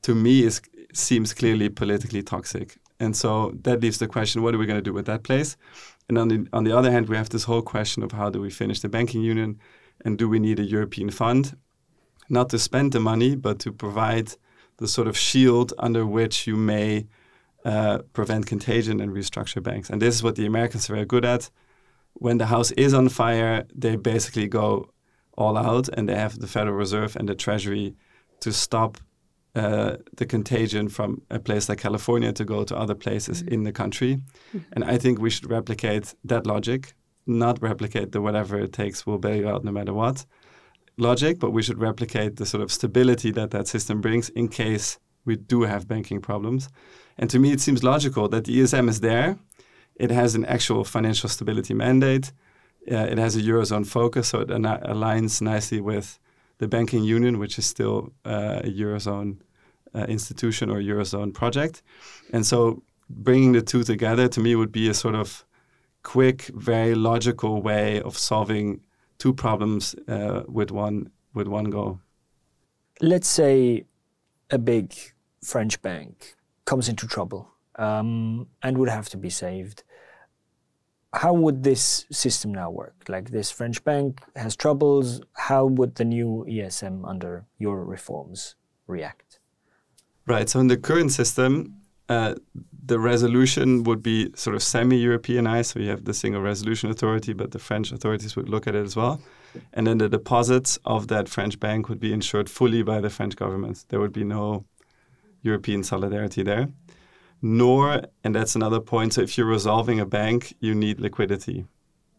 to 0.01 0.13
me, 0.13 0.43
is, 0.43 0.61
seems 0.93 1.33
clearly 1.33 1.69
politically 1.69 2.23
toxic. 2.23 2.77
And 2.99 3.15
so 3.15 3.53
that 3.63 3.81
leaves 3.81 3.99
the 3.99 4.07
question 4.07 4.41
what 4.41 4.53
are 4.53 4.57
we 4.57 4.65
going 4.65 4.79
to 4.79 4.89
do 4.89 4.93
with 4.93 5.05
that 5.05 5.23
place? 5.23 5.55
And 6.09 6.17
on 6.17 6.27
the, 6.27 6.47
on 6.51 6.65
the 6.65 6.77
other 6.77 6.91
hand, 6.91 7.07
we 7.07 7.17
have 7.17 7.29
this 7.29 7.45
whole 7.45 7.61
question 7.61 8.03
of 8.03 8.11
how 8.11 8.29
do 8.29 8.41
we 8.41 8.49
finish 8.49 8.81
the 8.81 8.89
banking 8.89 9.21
union 9.21 9.59
and 10.03 10.17
do 10.17 10.27
we 10.27 10.39
need 10.39 10.59
a 10.59 10.63
European 10.63 11.09
fund? 11.09 11.57
Not 12.29 12.49
to 12.49 12.59
spend 12.59 12.91
the 12.91 12.99
money, 12.99 13.35
but 13.35 13.59
to 13.59 13.71
provide 13.71 14.33
the 14.77 14.87
sort 14.87 15.07
of 15.07 15.17
shield 15.17 15.73
under 15.77 16.05
which 16.05 16.47
you 16.47 16.55
may 16.55 17.07
uh, 17.63 17.99
prevent 18.13 18.45
contagion 18.45 18.99
and 18.99 19.11
restructure 19.11 19.61
banks. 19.61 19.89
And 19.89 20.01
this 20.01 20.15
is 20.15 20.23
what 20.23 20.35
the 20.35 20.45
Americans 20.45 20.89
are 20.89 20.93
very 20.93 21.05
good 21.05 21.25
at. 21.25 21.49
When 22.13 22.37
the 22.37 22.45
house 22.45 22.71
is 22.71 22.93
on 22.93 23.09
fire, 23.09 23.65
they 23.73 23.95
basically 23.95 24.47
go 24.47 24.89
all 25.37 25.57
out 25.57 25.89
and 25.89 26.07
they 26.07 26.15
have 26.15 26.39
the 26.39 26.47
Federal 26.47 26.75
Reserve 26.75 27.15
and 27.15 27.27
the 27.27 27.35
Treasury 27.35 27.95
to 28.39 28.53
stop 28.53 28.97
uh, 29.55 29.97
the 30.17 30.25
contagion 30.25 30.89
from 30.89 31.21
a 31.29 31.39
place 31.39 31.69
like 31.69 31.79
California 31.79 32.31
to 32.33 32.45
go 32.45 32.63
to 32.63 32.77
other 32.77 32.95
places 32.95 33.41
mm-hmm. 33.41 33.53
in 33.53 33.63
the 33.63 33.71
country. 33.71 34.17
Mm-hmm. 34.17 34.59
And 34.73 34.83
I 34.83 34.97
think 34.97 35.19
we 35.19 35.29
should 35.29 35.49
replicate 35.49 36.13
that 36.25 36.45
logic, 36.45 36.93
not 37.25 37.61
replicate 37.61 38.11
the 38.11 38.21
whatever 38.21 38.59
it 38.59 38.73
takes, 38.73 39.05
we'll 39.05 39.17
bail 39.17 39.35
you 39.35 39.49
out 39.49 39.63
no 39.63 39.71
matter 39.71 39.93
what 39.93 40.25
logic, 40.97 41.39
but 41.39 41.51
we 41.51 41.61
should 41.61 41.79
replicate 41.79 42.37
the 42.37 42.45
sort 42.45 42.63
of 42.63 42.71
stability 42.71 43.31
that 43.31 43.51
that 43.51 43.67
system 43.67 44.01
brings 44.01 44.29
in 44.29 44.47
case 44.47 44.99
we 45.25 45.35
do 45.35 45.63
have 45.63 45.87
banking 45.87 46.21
problems. 46.21 46.69
And 47.17 47.29
to 47.29 47.39
me, 47.39 47.51
it 47.51 47.61
seems 47.61 47.83
logical 47.83 48.27
that 48.29 48.45
the 48.45 48.59
ESM 48.59 48.89
is 48.89 48.99
there. 49.01 49.37
It 49.95 50.11
has 50.11 50.35
an 50.35 50.45
actual 50.45 50.83
financial 50.83 51.29
stability 51.29 51.73
mandate. 51.73 52.31
Uh, 52.89 52.97
it 52.97 53.17
has 53.17 53.35
a 53.35 53.41
eurozone 53.41 53.87
focus, 53.87 54.27
so 54.27 54.41
it 54.41 54.51
an- 54.51 54.63
aligns 54.63 55.41
nicely 55.41 55.81
with 55.81 56.19
the 56.59 56.67
banking 56.67 57.03
union, 57.03 57.39
which 57.39 57.57
is 57.57 57.65
still 57.65 58.13
uh, 58.25 58.61
a 58.63 58.69
eurozone 58.69 59.37
uh, 59.95 60.05
institution 60.07 60.69
or 60.69 60.79
eurozone 60.79 61.33
project. 61.33 61.81
And 62.31 62.45
so 62.45 62.83
bringing 63.09 63.53
the 63.53 63.61
two 63.61 63.83
together 63.83 64.27
to 64.27 64.39
me 64.39 64.55
would 64.55 64.71
be 64.71 64.89
a 64.89 64.93
sort 64.93 65.15
of 65.15 65.45
quick, 66.03 66.43
very 66.53 66.93
logical 66.93 67.61
way 67.61 68.01
of 68.01 68.17
solving 68.17 68.81
two 69.17 69.33
problems 69.33 69.95
uh, 70.07 70.43
with 70.47 70.71
one 70.71 71.09
with 71.33 71.47
one 71.47 71.65
go. 71.65 71.99
Let's 73.01 73.27
say 73.27 73.85
a 74.49 74.57
big 74.57 74.93
French 75.43 75.81
bank 75.81 76.35
comes 76.65 76.89
into 76.89 77.07
trouble 77.07 77.51
um, 77.75 78.47
and 78.63 78.77
would 78.77 78.89
have 78.89 79.09
to 79.09 79.17
be 79.17 79.29
saved. 79.29 79.83
How 81.13 81.33
would 81.33 81.63
this 81.63 82.05
system 82.11 82.53
now 82.53 82.69
work? 82.69 82.95
Like 83.07 83.29
this 83.31 83.51
French 83.51 83.83
bank 83.83 84.21
has 84.35 84.55
troubles. 84.55 85.21
How 85.33 85.65
would 85.65 85.95
the 85.95 86.05
new 86.05 86.45
ESM 86.49 87.07
under 87.07 87.45
your 87.57 87.85
reforms 87.85 88.55
react? 88.87 89.39
Right. 90.27 90.49
So 90.49 90.59
in 90.59 90.67
the 90.67 90.77
current 90.77 91.11
system, 91.11 91.84
uh, 92.09 92.35
the 92.85 92.99
resolution 92.99 93.83
would 93.83 94.03
be 94.03 94.31
sort 94.35 94.55
of 94.55 94.61
semi-Europeanized. 94.61 95.71
So 95.71 95.79
you 95.79 95.89
have 95.89 96.05
the 96.05 96.13
single 96.13 96.41
resolution 96.41 96.89
authority, 96.89 97.33
but 97.33 97.51
the 97.51 97.59
French 97.59 97.91
authorities 97.91 98.35
would 98.35 98.49
look 98.49 98.67
at 98.67 98.75
it 98.75 98.85
as 98.85 98.95
well. 98.95 99.21
And 99.73 99.87
then 99.87 99.97
the 99.97 100.09
deposits 100.09 100.77
of 100.85 101.07
that 101.07 101.29
French 101.29 101.59
bank 101.59 101.89
would 101.89 101.99
be 101.99 102.13
insured 102.13 102.49
fully 102.49 102.83
by 102.83 102.99
the 103.01 103.09
French 103.09 103.35
government. 103.35 103.85
There 103.89 103.99
would 103.99 104.13
be 104.13 104.23
no 104.23 104.65
European 105.41 105.83
solidarity 105.83 106.43
there. 106.43 106.69
Nor, 107.41 108.03
and 108.23 108.35
that's 108.35 108.55
another 108.55 108.79
point. 108.79 109.13
So 109.13 109.21
if 109.21 109.37
you're 109.37 109.47
resolving 109.47 109.99
a 109.99 110.05
bank, 110.05 110.55
you 110.59 110.75
need 110.75 110.99
liquidity. 110.99 111.65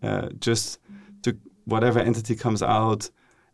Uh, 0.03 0.29
just 0.38 0.79
to 1.22 1.37
whatever 1.64 1.99
entity 1.99 2.35
comes 2.37 2.62
out, 2.62 3.11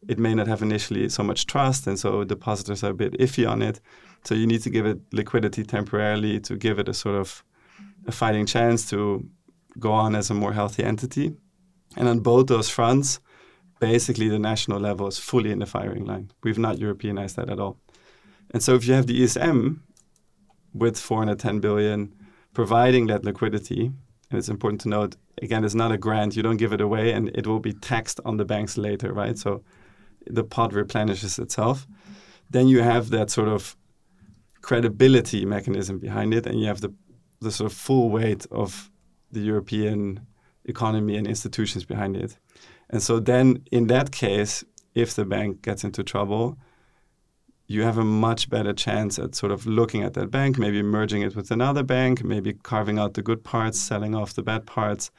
it 0.09 0.19
may 0.19 0.35
not 0.35 0.49
have 0.49 0.63
initially 0.63 1.09
so 1.09 1.23
much 1.23 1.47
trust, 1.47 1.87
and 1.87 1.99
so 1.99 2.25
depositors 2.25 2.83
are 2.83 2.91
a 2.91 2.95
bit 2.95 3.13
iffy 3.19 3.49
on 3.49 3.63
it. 3.63 3.81
So 4.25 4.35
you 4.35 4.47
need 4.47 4.63
to 4.63 4.71
give 4.71 4.87
it 4.87 5.01
liquidity 5.13 5.65
temporarily 5.65 6.41
to 6.41 6.57
give 6.57 6.79
it 6.79 6.89
a 6.89 6.95
sort 6.95 7.17
of 7.17 7.45
a 8.07 8.13
fighting 8.13 8.47
chance 8.47 8.89
to 8.91 9.29
go 9.79 9.93
on 9.93 10.15
as 10.15 10.31
a 10.31 10.35
more 10.35 10.53
healthy 10.53 10.85
entity. 10.85 11.33
And 11.97 12.09
on 12.09 12.21
both 12.21 12.47
those 12.47 12.69
fronts, 12.69 13.21
basically 13.81 14.29
the 14.29 14.39
national 14.39 14.81
level 14.81 15.07
is 15.09 15.19
fully 15.19 15.51
in 15.51 15.59
the 15.59 15.67
firing 15.67 16.05
line. 16.05 16.31
We've 16.43 16.59
not 16.59 16.79
Europeanized 16.79 17.37
that 17.37 17.51
at 17.51 17.59
all. 17.59 17.79
And 18.53 18.63
so 18.63 18.75
if 18.75 18.87
you 18.87 18.95
have 18.95 19.07
the 19.07 19.21
ESM 19.21 19.81
with 20.73 20.99
410 20.99 21.61
billion 21.61 22.15
providing 22.55 23.07
that 23.07 23.25
liquidity, 23.25 23.93
and 24.31 24.39
it's 24.39 24.49
important 24.49 24.81
to 24.83 24.89
note 24.89 25.17
again, 25.41 25.65
it's 25.65 25.75
not 25.75 25.93
a 25.93 25.99
grant, 25.99 26.37
you 26.37 26.43
don't 26.43 26.59
give 26.59 26.73
it 26.73 26.81
away 26.81 27.13
and 27.13 27.31
it 27.35 27.47
will 27.47 27.61
be 27.61 27.73
taxed 27.73 28.21
on 28.25 28.37
the 28.37 28.45
banks 28.45 28.77
later, 28.77 29.13
right? 29.13 29.37
So 29.37 29.63
the 30.27 30.45
pot 30.45 30.73
replenishes 30.73 31.39
itself. 31.39 31.87
Then 32.51 32.69
you 32.69 32.83
have 32.83 33.11
that 33.11 33.31
sort 33.31 33.49
of 33.49 33.77
credibility 34.63 35.45
mechanism 35.45 35.99
behind 35.99 36.33
it, 36.35 36.47
and 36.47 36.59
you 36.61 36.67
have 36.67 36.81
the 36.81 36.93
the 37.41 37.51
sort 37.51 37.71
of 37.71 37.77
full 37.77 38.09
weight 38.09 38.47
of 38.51 38.91
the 39.33 39.41
European 39.41 40.21
economy 40.65 41.17
and 41.17 41.27
institutions 41.27 41.85
behind 41.85 42.17
it. 42.17 42.39
And 42.89 43.03
so 43.03 43.19
then, 43.19 43.65
in 43.73 43.89
that 43.89 44.13
case, 44.13 44.65
if 44.95 45.15
the 45.15 45.25
bank 45.25 45.63
gets 45.63 45.83
into 45.83 46.05
trouble, 46.05 46.57
you 47.67 47.83
have 47.83 47.99
a 47.99 48.05
much 48.05 48.49
better 48.49 48.73
chance 48.73 49.19
at 49.19 49.35
sort 49.35 49.51
of 49.51 49.67
looking 49.67 50.03
at 50.03 50.15
that 50.15 50.31
bank, 50.31 50.59
maybe 50.59 50.83
merging 50.83 51.23
it 51.23 51.35
with 51.35 51.51
another 51.51 51.83
bank, 51.83 52.23
maybe 52.23 52.53
carving 52.53 52.99
out 52.99 53.15
the 53.15 53.23
good 53.23 53.43
parts, 53.43 53.81
selling 53.81 54.15
off 54.15 54.35
the 54.35 54.43
bad 54.43 54.67
parts, 54.67 55.11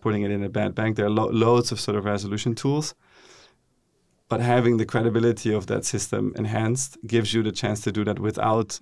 putting 0.00 0.22
it 0.22 0.30
in 0.30 0.42
a 0.42 0.48
bad 0.48 0.74
bank. 0.74 0.96
There 0.96 1.06
are 1.06 1.10
lo- 1.10 1.30
loads 1.30 1.72
of 1.72 1.80
sort 1.80 1.96
of 1.96 2.04
resolution 2.04 2.54
tools. 2.54 2.94
But 4.28 4.40
having 4.40 4.76
the 4.76 4.86
credibility 4.86 5.52
of 5.52 5.66
that 5.66 5.84
system 5.84 6.32
enhanced 6.36 6.98
gives 7.06 7.34
you 7.34 7.42
the 7.42 7.52
chance 7.52 7.80
to 7.82 7.92
do 7.92 8.04
that 8.04 8.18
without 8.18 8.80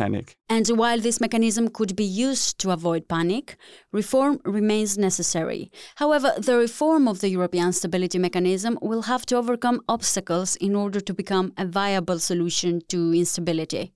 panic. 0.00 0.36
And 0.48 0.66
while 0.80 1.00
this 1.06 1.20
mechanism 1.20 1.68
could 1.68 1.92
be 1.94 2.08
used 2.28 2.58
to 2.60 2.70
avoid 2.70 3.02
panic, 3.08 3.56
reform 3.92 4.40
remains 4.44 4.96
necessary. 4.96 5.70
However, 6.02 6.32
the 6.38 6.56
reform 6.56 7.08
of 7.08 7.20
the 7.20 7.28
European 7.28 7.72
Stability 7.72 8.18
Mechanism 8.18 8.78
will 8.80 9.02
have 9.02 9.24
to 9.26 9.36
overcome 9.36 9.78
obstacles 9.88 10.56
in 10.56 10.74
order 10.74 11.00
to 11.00 11.12
become 11.14 11.52
a 11.56 11.66
viable 11.66 12.18
solution 12.18 12.80
to 12.88 12.98
instability. 13.14 13.92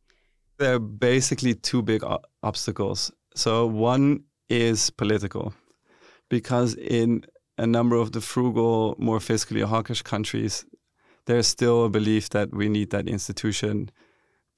There 0.59 0.75
are 0.75 0.87
basically 1.11 1.55
two 1.55 1.83
big 1.83 2.03
obstacles. 2.43 3.11
So, 3.35 3.67
one 3.67 4.25
is 4.49 4.91
political, 4.91 5.55
because 6.29 6.75
in 6.75 7.25
a 7.59 7.67
number 7.67 7.97
of 7.97 8.13
the 8.13 8.21
frugal, 8.21 8.95
more 8.99 9.21
fiscally 9.21 9.65
hawkish 9.65 10.03
countries, 10.03 10.65
there's 11.27 11.47
still 11.47 11.85
a 11.85 11.89
belief 11.89 12.29
that 12.31 12.49
we 12.53 12.69
need 12.69 12.91
that 12.91 13.09
institution 13.09 13.91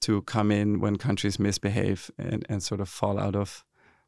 to 0.01 0.21
come 0.23 0.51
in 0.51 0.79
when 0.79 0.97
countries 0.97 1.39
misbehave 1.39 2.11
and, 2.17 2.45
and 2.49 2.61
sort 2.63 2.81
of 2.81 2.89
fall 2.89 3.19
out 3.19 3.35
of 3.35 3.63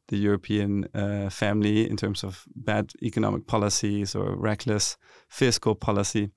the 0.10 0.18
European 0.18 0.88
uh, 0.94 1.30
family 1.30 1.90
in 1.90 1.96
terms 1.96 2.24
of 2.24 2.46
bad 2.56 2.92
economic 3.02 3.48
policies 3.48 4.16
or 4.16 4.36
reckless 4.36 4.98
fiscal 5.28 5.76
policy. 5.76 6.30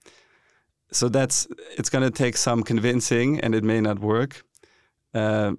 So 0.93 1.09
that's 1.09 1.49
it's 1.79 1.91
going 1.91 2.05
to 2.05 2.11
take 2.11 2.37
some 2.37 2.63
convincing, 2.63 3.41
and 3.41 3.55
it 3.55 3.65
may 3.65 3.81
not 3.81 3.99
work. 3.99 4.43
Uh, 5.15 5.53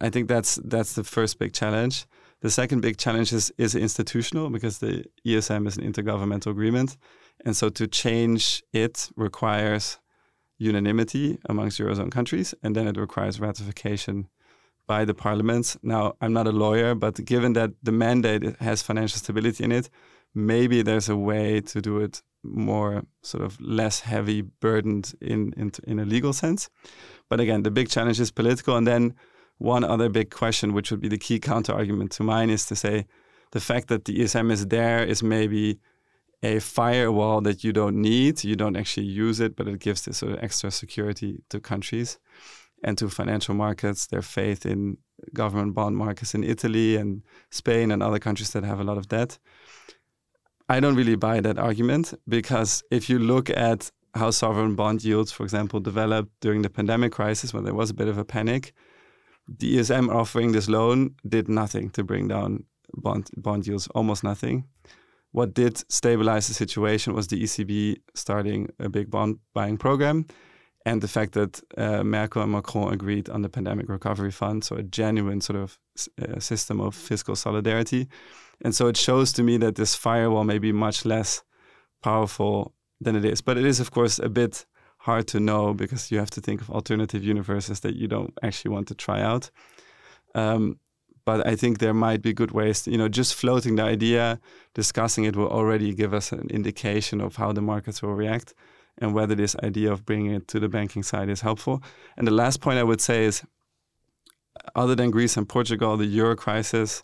I 0.00 0.10
think 0.10 0.28
that's 0.28 0.56
that's 0.64 0.94
the 0.94 1.04
first 1.04 1.38
big 1.38 1.52
challenge. 1.52 2.06
The 2.40 2.50
second 2.50 2.82
big 2.82 2.96
challenge 2.96 3.32
is 3.32 3.52
is 3.56 3.74
institutional 3.74 4.50
because 4.50 4.78
the 4.78 5.04
ESM 5.24 5.66
is 5.66 5.76
an 5.78 5.84
intergovernmental 5.84 6.50
agreement, 6.50 6.96
and 7.44 7.56
so 7.56 7.70
to 7.70 7.86
change 7.86 8.64
it 8.72 9.10
requires 9.16 9.98
unanimity 10.58 11.38
amongst 11.48 11.78
Eurozone 11.78 12.10
countries, 12.10 12.54
and 12.62 12.74
then 12.74 12.86
it 12.86 12.96
requires 12.96 13.40
ratification 13.40 14.28
by 14.86 15.04
the 15.04 15.14
parliaments. 15.14 15.76
Now, 15.82 16.14
I'm 16.20 16.32
not 16.32 16.46
a 16.46 16.52
lawyer, 16.52 16.94
but 16.94 17.24
given 17.24 17.54
that 17.54 17.72
the 17.82 17.92
mandate 17.92 18.56
has 18.60 18.82
financial 18.82 19.18
stability 19.18 19.64
in 19.64 19.72
it, 19.72 19.88
maybe 20.34 20.82
there's 20.82 21.08
a 21.08 21.16
way 21.16 21.60
to 21.60 21.80
do 21.80 21.98
it 21.98 22.22
more 22.42 23.02
sort 23.22 23.42
of 23.42 23.58
less 23.60 24.00
heavy 24.00 24.42
burdened 24.42 25.14
in, 25.20 25.52
in, 25.56 25.72
in 25.86 25.98
a 25.98 26.04
legal 26.04 26.32
sense. 26.32 26.68
But 27.30 27.40
again, 27.40 27.62
the 27.62 27.70
big 27.70 27.88
challenge 27.88 28.20
is 28.20 28.30
political. 28.30 28.76
And 28.76 28.86
then 28.86 29.14
one 29.58 29.84
other 29.84 30.08
big 30.08 30.30
question, 30.30 30.74
which 30.74 30.90
would 30.90 31.00
be 31.00 31.08
the 31.08 31.18
key 31.18 31.38
counter 31.38 31.72
argument 31.72 32.12
to 32.12 32.22
mine, 32.22 32.50
is 32.50 32.66
to 32.66 32.76
say 32.76 33.06
the 33.52 33.60
fact 33.60 33.88
that 33.88 34.04
the 34.04 34.18
ESM 34.18 34.50
is 34.52 34.66
there 34.66 35.02
is 35.02 35.22
maybe 35.22 35.78
a 36.42 36.58
firewall 36.58 37.40
that 37.42 37.64
you 37.64 37.72
don't 37.72 37.96
need. 37.96 38.44
You 38.44 38.56
don't 38.56 38.76
actually 38.76 39.06
use 39.06 39.40
it, 39.40 39.56
but 39.56 39.68
it 39.68 39.80
gives 39.80 40.02
this 40.02 40.18
sort 40.18 40.32
of 40.32 40.42
extra 40.42 40.70
security 40.70 41.42
to 41.50 41.60
countries 41.60 42.18
and 42.82 42.98
to 42.98 43.08
financial 43.08 43.54
markets, 43.54 44.06
their 44.06 44.22
faith 44.22 44.66
in 44.66 44.98
government 45.32 45.74
bond 45.74 45.96
markets 45.96 46.34
in 46.34 46.44
Italy 46.44 46.96
and 46.96 47.22
Spain 47.50 47.90
and 47.90 48.02
other 48.02 48.18
countries 48.18 48.50
that 48.52 48.64
have 48.64 48.80
a 48.80 48.84
lot 48.84 48.98
of 48.98 49.08
debt. 49.08 49.38
I 50.68 50.80
don't 50.80 50.96
really 50.96 51.16
buy 51.16 51.40
that 51.40 51.58
argument 51.58 52.14
because 52.28 52.82
if 52.90 53.08
you 53.08 53.18
look 53.18 53.50
at 53.50 53.90
how 54.14 54.30
sovereign 54.30 54.76
bond 54.76 55.04
yields, 55.04 55.32
for 55.32 55.42
example, 55.42 55.80
developed 55.80 56.30
during 56.40 56.62
the 56.62 56.70
pandemic 56.70 57.12
crisis 57.12 57.52
when 57.52 57.64
there 57.64 57.74
was 57.74 57.90
a 57.90 57.94
bit 57.94 58.08
of 58.08 58.18
a 58.18 58.24
panic, 58.24 58.72
the 59.46 59.76
ESM 59.76 60.14
offering 60.14 60.52
this 60.52 60.68
loan 60.68 61.14
did 61.28 61.48
nothing 61.48 61.90
to 61.90 62.04
bring 62.04 62.28
down 62.28 62.64
bond 62.94 63.30
bond 63.36 63.66
yields, 63.66 63.88
almost 63.88 64.24
nothing. 64.24 64.64
What 65.34 65.52
did 65.52 65.82
stabilize 65.90 66.46
the 66.46 66.54
situation 66.54 67.12
was 67.12 67.26
the 67.26 67.42
ECB 67.42 67.96
starting 68.14 68.70
a 68.78 68.88
big 68.88 69.10
bond 69.10 69.40
buying 69.52 69.76
program 69.76 70.26
and 70.86 71.00
the 71.00 71.08
fact 71.08 71.32
that 71.32 71.60
uh, 71.76 72.04
Merkel 72.04 72.40
and 72.42 72.52
Macron 72.52 72.92
agreed 72.92 73.28
on 73.28 73.42
the 73.42 73.48
pandemic 73.48 73.88
recovery 73.88 74.30
fund, 74.30 74.62
so 74.62 74.76
a 74.76 74.84
genuine 74.84 75.40
sort 75.40 75.58
of 75.58 75.76
uh, 76.22 76.38
system 76.38 76.80
of 76.80 76.94
fiscal 76.94 77.34
solidarity. 77.34 78.06
And 78.64 78.76
so 78.76 78.86
it 78.86 78.96
shows 78.96 79.32
to 79.32 79.42
me 79.42 79.56
that 79.56 79.74
this 79.74 79.96
firewall 79.96 80.44
may 80.44 80.60
be 80.60 80.70
much 80.70 81.04
less 81.04 81.42
powerful 82.00 82.72
than 83.00 83.16
it 83.16 83.24
is. 83.24 83.40
But 83.40 83.58
it 83.58 83.64
is, 83.64 83.80
of 83.80 83.90
course, 83.90 84.20
a 84.20 84.28
bit 84.28 84.66
hard 84.98 85.26
to 85.28 85.40
know 85.40 85.74
because 85.74 86.12
you 86.12 86.18
have 86.18 86.30
to 86.30 86.40
think 86.40 86.60
of 86.60 86.70
alternative 86.70 87.24
universes 87.24 87.80
that 87.80 87.96
you 87.96 88.06
don't 88.06 88.38
actually 88.44 88.70
want 88.70 88.86
to 88.86 88.94
try 88.94 89.20
out. 89.20 89.50
Um, 90.36 90.78
but 91.24 91.46
I 91.46 91.56
think 91.56 91.78
there 91.78 91.94
might 91.94 92.22
be 92.22 92.32
good 92.32 92.50
ways, 92.50 92.82
to, 92.82 92.90
you 92.90 92.98
know, 92.98 93.08
just 93.08 93.34
floating 93.34 93.76
the 93.76 93.82
idea, 93.82 94.40
discussing 94.74 95.24
it 95.24 95.36
will 95.36 95.48
already 95.48 95.94
give 95.94 96.12
us 96.12 96.32
an 96.32 96.48
indication 96.50 97.20
of 97.20 97.36
how 97.36 97.52
the 97.52 97.62
markets 97.62 98.02
will 98.02 98.14
react 98.14 98.54
and 98.98 99.14
whether 99.14 99.34
this 99.34 99.56
idea 99.56 99.90
of 99.90 100.04
bringing 100.04 100.32
it 100.32 100.46
to 100.48 100.60
the 100.60 100.68
banking 100.68 101.02
side 101.02 101.28
is 101.28 101.40
helpful. 101.40 101.82
And 102.16 102.26
the 102.26 102.32
last 102.32 102.60
point 102.60 102.78
I 102.78 102.84
would 102.84 103.00
say 103.00 103.24
is 103.24 103.42
other 104.74 104.94
than 104.94 105.10
Greece 105.10 105.36
and 105.36 105.48
Portugal, 105.48 105.96
the 105.96 106.06
euro 106.06 106.36
crisis, 106.36 107.02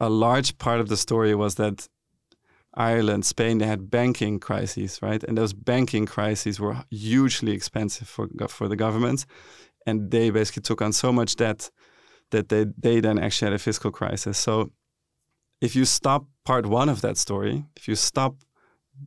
a 0.00 0.08
large 0.08 0.58
part 0.58 0.80
of 0.80 0.88
the 0.88 0.96
story 0.96 1.34
was 1.34 1.54
that 1.56 1.88
Ireland, 2.74 3.26
Spain, 3.26 3.58
they 3.58 3.66
had 3.66 3.90
banking 3.90 4.40
crises, 4.40 4.98
right? 5.02 5.22
And 5.22 5.36
those 5.36 5.52
banking 5.52 6.06
crises 6.06 6.58
were 6.58 6.84
hugely 6.90 7.52
expensive 7.52 8.08
for 8.08 8.28
for 8.48 8.66
the 8.66 8.76
governments, 8.76 9.26
and 9.86 10.10
they 10.10 10.30
basically 10.30 10.62
took 10.62 10.80
on 10.80 10.92
so 10.92 11.12
much 11.12 11.36
debt 11.36 11.70
that 12.32 12.48
they, 12.48 12.66
they 12.76 13.00
then 13.00 13.18
actually 13.18 13.46
had 13.46 13.54
a 13.54 13.58
fiscal 13.58 13.90
crisis. 13.90 14.36
So 14.36 14.72
if 15.60 15.76
you 15.76 15.84
stop 15.84 16.26
part 16.44 16.66
one 16.66 16.88
of 16.88 17.00
that 17.02 17.16
story, 17.16 17.64
if 17.76 17.86
you 17.86 17.94
stop 17.94 18.34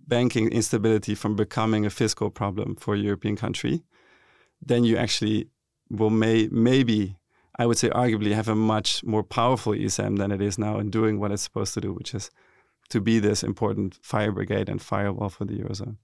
banking 0.08 0.50
instability 0.50 1.14
from 1.14 1.36
becoming 1.36 1.86
a 1.86 1.90
fiscal 1.90 2.30
problem 2.30 2.76
for 2.76 2.96
a 2.96 2.98
European 2.98 3.36
country, 3.36 3.84
then 4.62 4.84
you 4.84 4.98
actually 4.98 5.50
will 5.90 6.10
may 6.10 6.48
maybe 6.52 7.18
I 7.58 7.66
would 7.66 7.78
say 7.78 7.90
arguably 7.90 8.34
have 8.34 8.50
a 8.50 8.56
much 8.56 9.04
more 9.04 9.24
powerful 9.24 9.74
ESM 9.74 10.18
than 10.18 10.32
it 10.32 10.42
is 10.42 10.58
now 10.58 10.80
in 10.80 10.90
doing 10.90 11.20
what 11.20 11.32
it's 11.32 11.44
supposed 11.44 11.74
to 11.76 11.82
do, 11.82 11.94
which 11.94 12.14
is 12.14 12.30
to 12.90 13.00
be 13.00 13.20
this 13.20 13.44
important 13.44 13.98
fire 14.02 14.32
brigade 14.32 14.70
and 14.70 14.82
firewall 14.82 15.30
for 15.30 15.46
the 15.46 15.54
Eurozone. 15.54 15.98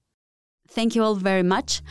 Thank 0.72 0.96
you 0.96 1.04
all 1.04 1.16
very 1.16 1.44
much. 1.44 1.82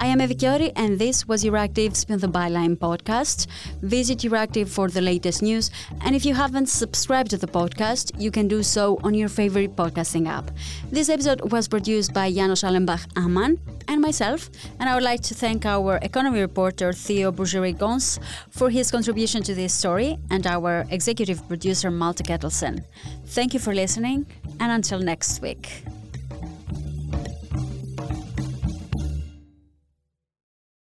I 0.00 0.06
am 0.06 0.20
Evi 0.20 0.36
Kiorri, 0.36 0.70
and 0.76 0.96
this 0.96 1.26
was 1.26 1.42
Euractiv's 1.42 1.98
Spin 1.98 2.20
the 2.20 2.28
Byline 2.28 2.76
podcast. 2.76 3.48
Visit 3.82 4.18
Euractiv 4.18 4.68
for 4.68 4.88
the 4.88 5.00
latest 5.00 5.42
news, 5.42 5.72
and 6.02 6.14
if 6.14 6.24
you 6.24 6.34
haven't 6.34 6.68
subscribed 6.68 7.30
to 7.30 7.36
the 7.36 7.48
podcast, 7.48 8.12
you 8.16 8.30
can 8.30 8.46
do 8.46 8.62
so 8.62 9.00
on 9.02 9.12
your 9.12 9.28
favorite 9.28 9.74
podcasting 9.74 10.28
app. 10.28 10.52
This 10.92 11.08
episode 11.08 11.50
was 11.50 11.66
produced 11.66 12.14
by 12.14 12.30
Janos 12.30 12.62
Allenbach 12.62 13.08
Ammann 13.16 13.58
and 13.88 14.00
myself, 14.00 14.48
and 14.78 14.88
I 14.88 14.94
would 14.94 15.02
like 15.02 15.22
to 15.22 15.34
thank 15.34 15.66
our 15.66 15.98
economy 16.02 16.40
reporter 16.40 16.92
Theo 16.92 17.32
Bourgery 17.32 17.76
Gonse 17.76 18.20
for 18.50 18.70
his 18.70 18.92
contribution 18.92 19.42
to 19.42 19.52
this 19.52 19.74
story, 19.74 20.16
and 20.30 20.46
our 20.46 20.86
executive 20.90 21.42
producer 21.48 21.90
Malte 21.90 22.22
Kettelsen. 22.22 22.84
Thank 23.26 23.52
you 23.52 23.58
for 23.58 23.74
listening, 23.74 24.26
and 24.60 24.70
until 24.70 25.00
next 25.00 25.42
week. 25.42 25.82